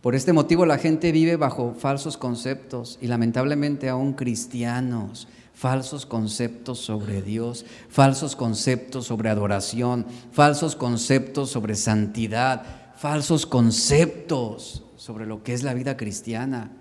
[0.01, 6.79] Por este motivo la gente vive bajo falsos conceptos y lamentablemente aún cristianos, falsos conceptos
[6.79, 15.53] sobre Dios, falsos conceptos sobre adoración, falsos conceptos sobre santidad, falsos conceptos sobre lo que
[15.53, 16.71] es la vida cristiana,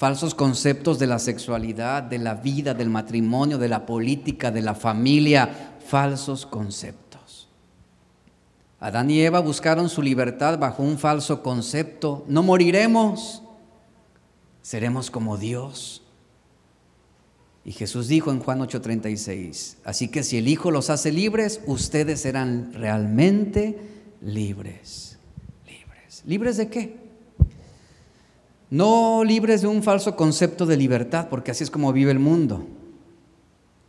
[0.00, 4.74] falsos conceptos de la sexualidad, de la vida, del matrimonio, de la política, de la
[4.74, 7.50] familia, falsos conceptos.
[8.80, 12.24] Adán y Eva buscaron su libertad bajo un falso concepto.
[12.28, 13.42] No moriremos,
[14.62, 16.00] seremos como Dios.
[17.62, 22.22] Y Jesús dijo en Juan 8:36, así que si el Hijo los hace libres, ustedes
[22.22, 23.78] serán realmente
[24.22, 25.18] libres.
[25.66, 26.22] Libres.
[26.24, 27.09] ¿Libres de qué?
[28.70, 32.64] No libres de un falso concepto de libertad, porque así es como vive el mundo.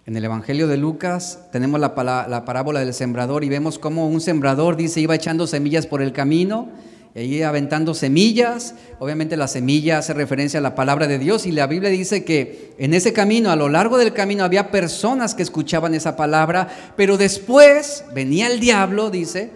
[0.08, 4.76] En el Evangelio de Lucas tenemos la, parábola del sembrador y vemos cómo un sembrador
[4.76, 6.70] dice iba echando semillas por el camino,
[7.14, 8.74] y ahí aventando semillas.
[8.98, 12.74] Obviamente la semilla hace referencia a la palabra de Dios y la Biblia dice que
[12.80, 17.18] en ese camino, a lo largo del camino, había personas que escuchaban esa palabra, pero
[17.18, 19.52] después venía el diablo, dice,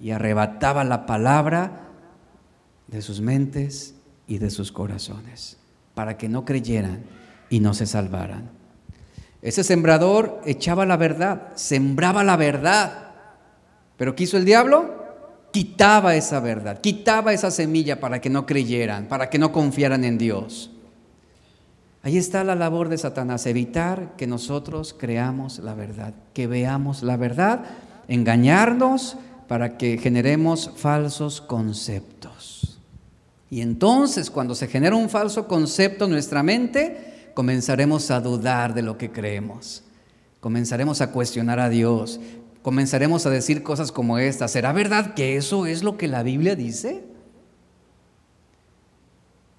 [0.00, 1.90] y arrebataba la palabra
[2.86, 3.91] de sus mentes
[4.32, 5.58] y de sus corazones,
[5.94, 7.02] para que no creyeran
[7.50, 8.48] y no se salvaran.
[9.42, 13.10] Ese sembrador echaba la verdad, sembraba la verdad,
[13.98, 15.04] pero ¿qué hizo el diablo?
[15.50, 20.16] Quitaba esa verdad, quitaba esa semilla para que no creyeran, para que no confiaran en
[20.16, 20.70] Dios.
[22.02, 27.18] Ahí está la labor de Satanás, evitar que nosotros creamos la verdad, que veamos la
[27.18, 27.64] verdad,
[28.08, 32.41] engañarnos para que generemos falsos conceptos.
[33.52, 38.80] Y entonces cuando se genera un falso concepto en nuestra mente, comenzaremos a dudar de
[38.80, 39.82] lo que creemos.
[40.40, 42.18] Comenzaremos a cuestionar a Dios.
[42.62, 44.48] Comenzaremos a decir cosas como esta.
[44.48, 47.04] ¿Será verdad que eso es lo que la Biblia dice?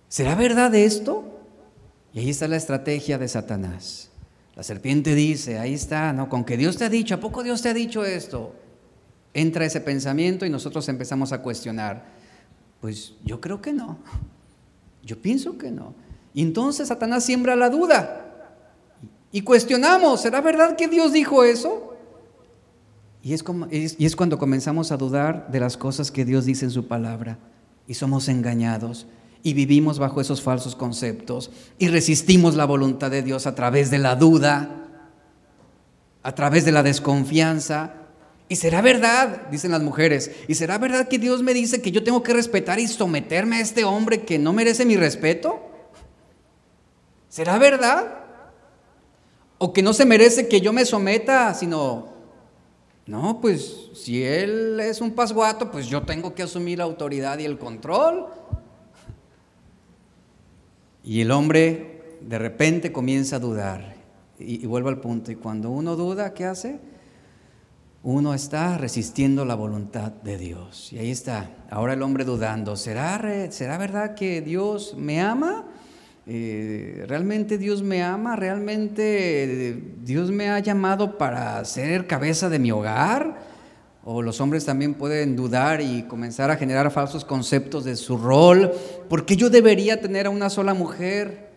[0.09, 1.25] ¿Será verdad esto?
[2.13, 4.09] Y ahí está la estrategia de Satanás.
[4.55, 6.29] La serpiente dice, ahí está, ¿no?
[6.29, 8.55] Con que Dios te ha dicho, ¿a poco Dios te ha dicho esto?
[9.35, 12.22] Entra ese pensamiento y nosotros empezamos a cuestionar.
[12.83, 13.97] Pues yo creo que no.
[15.03, 15.93] Yo pienso que no.
[16.33, 18.25] Y entonces Satanás siembra la duda.
[19.31, 21.95] Y cuestionamos, ¿será verdad que Dios dijo eso?
[23.21, 26.65] Y es, como, y es cuando comenzamos a dudar de las cosas que Dios dice
[26.65, 27.39] en su palabra.
[27.87, 29.07] Y somos engañados
[29.43, 33.99] y vivimos bajo esos falsos conceptos y resistimos la voluntad de Dios a través de
[33.99, 34.89] la duda,
[36.21, 38.02] a través de la desconfianza,
[38.49, 39.47] ¿Y será verdad?
[39.49, 40.31] Dicen las mujeres.
[40.47, 43.61] ¿Y será verdad que Dios me dice que yo tengo que respetar y someterme a
[43.61, 45.61] este hombre que no merece mi respeto?
[47.29, 48.19] ¿Será verdad?
[49.57, 52.09] ¿O que no se merece que yo me someta, sino,
[53.07, 57.45] no, pues si él es un pasguato, pues yo tengo que asumir la autoridad y
[57.45, 58.27] el control?
[61.03, 63.95] Y el hombre de repente comienza a dudar.
[64.37, 65.31] Y, y vuelvo al punto.
[65.31, 66.92] Y cuando uno duda, ¿qué hace?
[68.03, 70.91] Uno está resistiendo la voluntad de Dios.
[70.91, 75.65] Y ahí está, ahora el hombre dudando, ¿será, ¿será verdad que Dios me ama?
[76.27, 78.35] Eh, ¿Realmente Dios me ama?
[78.35, 83.53] ¿Realmente Dios me ha llamado para ser cabeza de mi hogar?
[84.03, 88.69] O los hombres también pueden dudar y comenzar a generar falsos conceptos de su rol.
[89.07, 91.51] ¿Por qué yo debería tener a una sola mujer?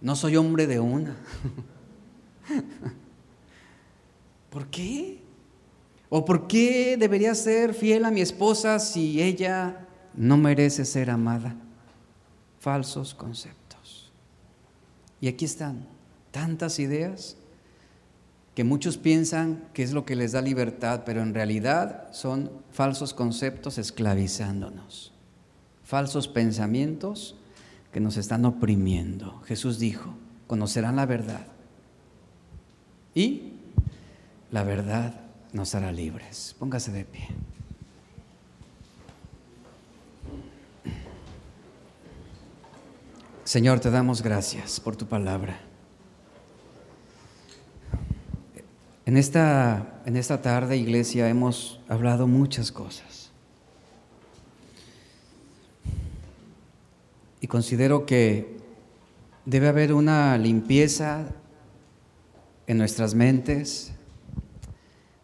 [0.00, 1.16] No soy hombre de una.
[4.50, 5.25] ¿Por qué?
[6.08, 11.56] ¿O por qué debería ser fiel a mi esposa si ella no merece ser amada?
[12.60, 14.12] Falsos conceptos.
[15.20, 15.86] Y aquí están
[16.30, 17.36] tantas ideas
[18.54, 23.12] que muchos piensan que es lo que les da libertad, pero en realidad son falsos
[23.12, 25.12] conceptos esclavizándonos,
[25.84, 27.36] falsos pensamientos
[27.92, 29.40] que nos están oprimiendo.
[29.44, 30.14] Jesús dijo,
[30.46, 31.46] conocerán la verdad
[33.14, 33.54] y
[34.50, 35.25] la verdad
[35.56, 36.54] nos hará libres.
[36.58, 37.28] Póngase de pie.
[43.44, 45.58] Señor, te damos gracias por tu palabra.
[49.06, 53.30] En esta, en esta tarde, iglesia, hemos hablado muchas cosas.
[57.40, 58.58] Y considero que
[59.46, 61.28] debe haber una limpieza
[62.66, 63.95] en nuestras mentes,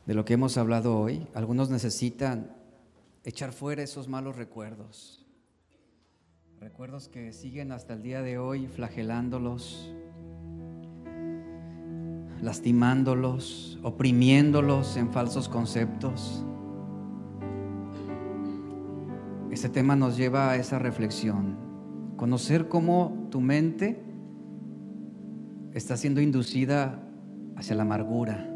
[0.07, 1.27] de lo que hemos hablado hoy.
[1.35, 2.57] Algunos necesitan
[3.25, 5.25] echar fuera esos malos recuerdos.
[6.61, 9.93] Recuerdos que siguen hasta el día de hoy flagelándolos,
[12.41, 16.45] lastimándolos, oprimiéndolos en falsos conceptos.
[19.51, 21.57] Este tema nos lleva a esa reflexión,
[22.17, 24.01] conocer cómo tu mente
[25.75, 27.03] está siendo inducida
[27.57, 28.52] hacia la amargura,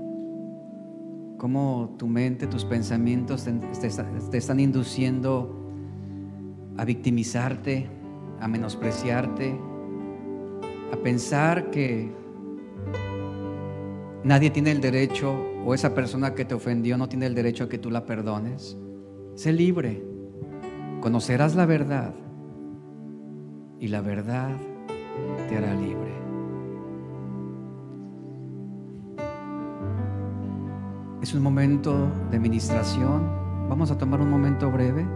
[1.36, 5.70] cómo tu mente, tus pensamientos te, están induciendo
[6.76, 7.88] a victimizarte,
[8.40, 9.58] a menospreciarte,
[10.92, 12.10] a pensar que
[14.24, 15.34] nadie tiene el derecho
[15.64, 18.76] o esa persona que te ofendió no tiene el derecho a que tú la perdones.
[19.34, 20.02] Sé libre,
[21.00, 22.14] conocerás la verdad
[23.78, 24.56] y la verdad
[25.48, 26.15] te hará libre.
[31.22, 33.68] Es un momento de ministración.
[33.68, 35.06] Vamos a tomar un momento breve.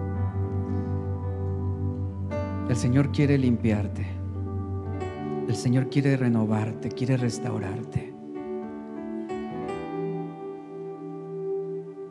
[2.69, 4.07] El Señor quiere limpiarte.
[5.47, 8.15] El Señor quiere renovarte, quiere restaurarte.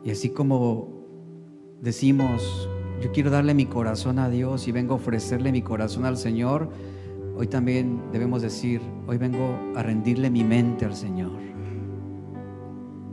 [0.04, 0.88] Y así como
[1.80, 2.68] decimos,
[3.00, 6.70] yo quiero darle mi corazón a Dios y vengo a ofrecerle mi corazón al Señor,
[7.36, 11.49] hoy también debemos decir, hoy vengo a rendirle mi mente al Señor.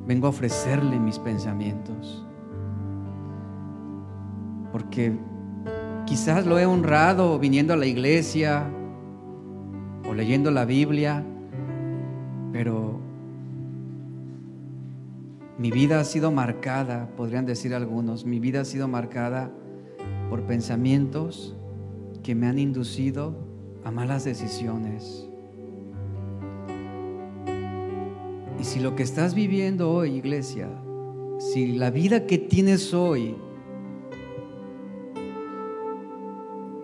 [0.08, 2.26] Vengo a ofrecerle mis pensamientos.
[4.72, 5.18] Porque
[6.06, 8.72] quizás lo he honrado viniendo a la iglesia
[10.10, 11.26] o leyendo la Biblia,
[12.54, 13.02] pero
[15.58, 19.52] mi vida ha sido marcada, podrían decir algunos, mi vida ha sido marcada
[20.30, 21.58] por pensamientos
[22.24, 23.36] que me han inducido
[23.84, 25.27] a malas decisiones
[28.60, 30.68] Y si lo que estás viviendo hoy, iglesia,
[31.40, 33.36] si la vida que tienes hoy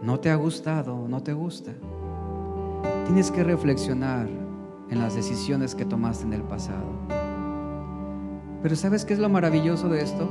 [0.01, 1.71] no te ha gustado, no te gusta,
[3.05, 4.27] tienes que reflexionar
[4.89, 6.85] en las decisiones que tomaste en el pasado.
[8.61, 10.29] Pero ¿sabes qué es lo maravilloso de esto?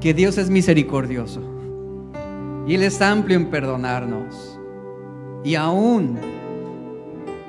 [0.00, 1.40] Que Dios es misericordioso
[2.66, 4.58] y Él es amplio en perdonarnos.
[5.42, 6.18] Y aún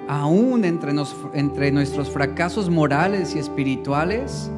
[0.08, 0.94] aún entre,
[1.34, 4.50] entre nuestros fracasos morales y espirituales,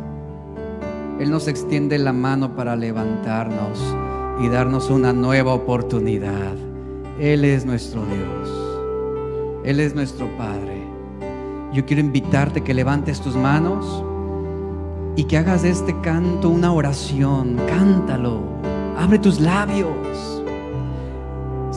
[1.19, 3.95] Él nos extiende la mano para levantarnos
[4.41, 6.55] y darnos una nueva oportunidad.
[7.19, 9.63] Él es nuestro Dios.
[9.63, 10.83] Él es nuestro Padre.
[11.73, 14.03] Yo quiero invitarte que levantes tus manos
[15.15, 17.57] y que hagas de este canto una oración.
[17.67, 18.41] Cántalo.
[18.97, 20.36] Abre tus labios.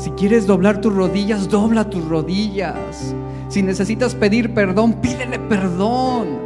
[0.01, 3.15] Si quieres doblar tus rodillas, dobla tus rodillas.
[3.49, 6.39] Si necesitas pedir perdón, pídele perdón.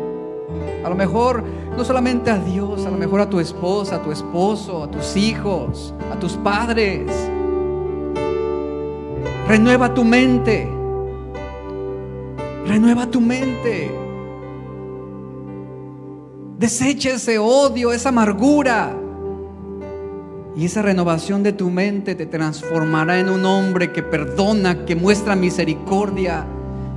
[0.84, 1.44] A lo mejor
[1.76, 5.16] no solamente a Dios, a lo mejor a tu esposa, a tu esposo, a tus
[5.16, 7.08] hijos, a tus padres.
[9.46, 10.68] Renueva tu mente.
[12.66, 13.88] Renueva tu mente.
[16.58, 19.03] Desecha ese odio, esa amargura.
[20.56, 25.34] Y esa renovación de tu mente te transformará en un hombre que perdona, que muestra
[25.34, 26.46] misericordia,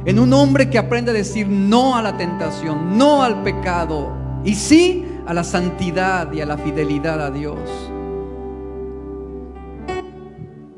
[0.06, 4.12] en un hombre que aprende a decir no a la tentación, no al pecado
[4.44, 7.58] y sí a la santidad y a la fidelidad a Dios.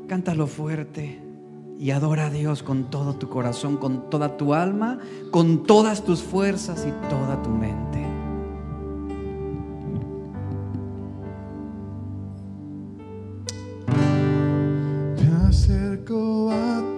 [0.08, 1.20] Cántalo fuerte
[1.78, 4.98] y adora a Dios con todo tu corazón, con toda tu alma,
[5.30, 7.99] con todas tus fuerzas y toda tu mente.
[15.70, 16.89] Acerco a miras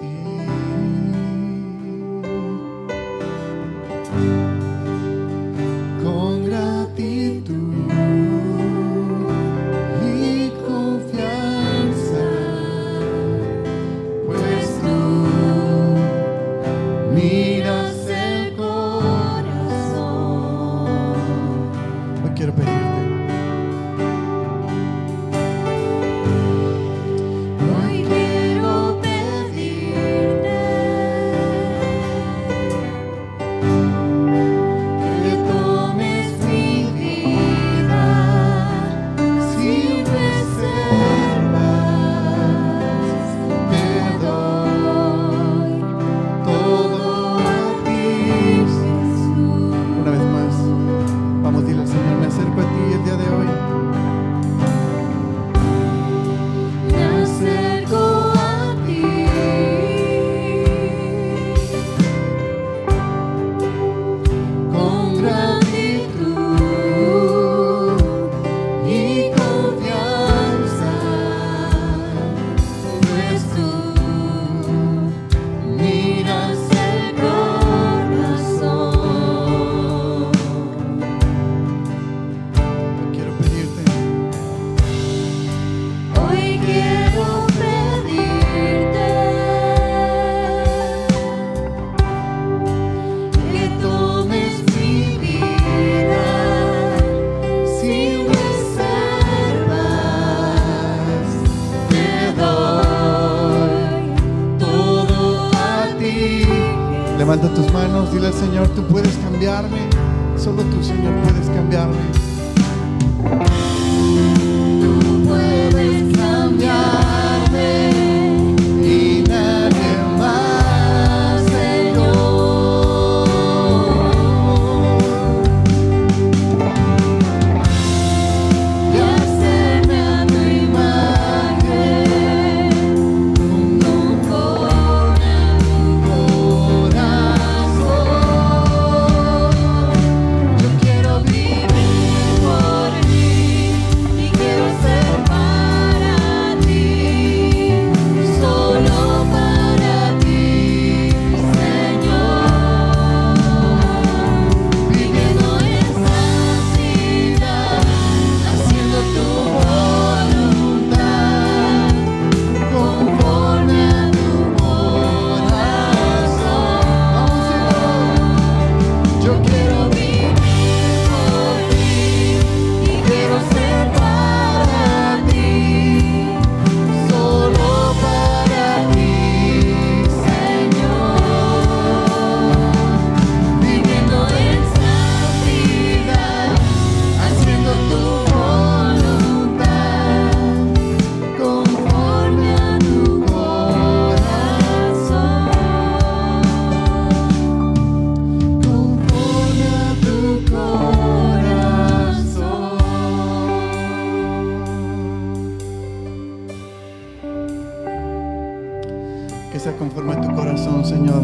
[209.71, 211.23] conforme a tu corazón, Señor.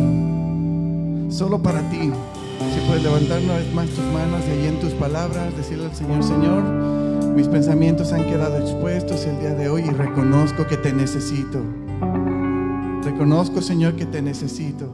[1.32, 2.10] Solo para ti.
[2.73, 6.23] Si puedes levantar una vez más tus manos y en tus palabras decirle al Señor,
[6.23, 6.62] Señor,
[7.35, 11.60] mis pensamientos han quedado expuestos el día de hoy y reconozco que te necesito.
[13.05, 14.93] Reconozco, Señor, que te necesito.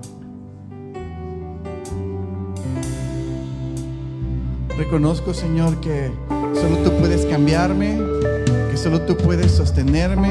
[4.76, 6.10] Reconozco, Señor, que
[6.54, 7.98] solo tú puedes cambiarme,
[8.70, 10.30] que solo tú puedes sostenerme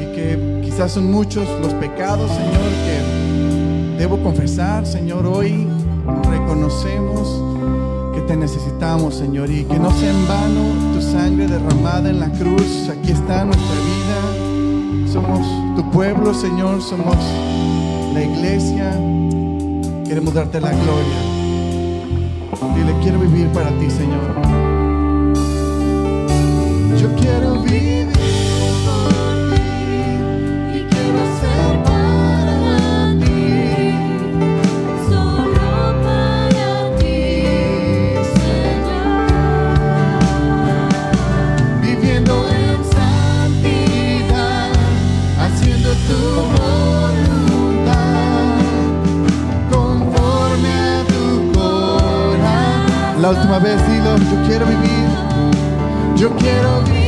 [0.00, 5.68] y que quizás son muchos los pecados, Señor, que debo confesar, Señor, hoy
[6.28, 7.40] reconocemos
[8.12, 12.28] que te necesitamos, Señor, y que no sea en vano tu sangre derramada en la
[12.28, 12.88] cruz.
[12.88, 15.12] Aquí está nuestra vida.
[15.12, 15.46] Somos
[15.76, 17.18] tu pueblo, Señor, somos
[18.12, 18.90] la iglesia.
[20.08, 21.20] Queremos darte la gloria.
[22.74, 24.42] Dile, quiero vivir para ti, Señor.
[27.00, 28.08] Yo quiero vivir
[53.34, 55.08] última vez dilo, yo quiero vivir,
[56.16, 57.03] yo quiero vivir.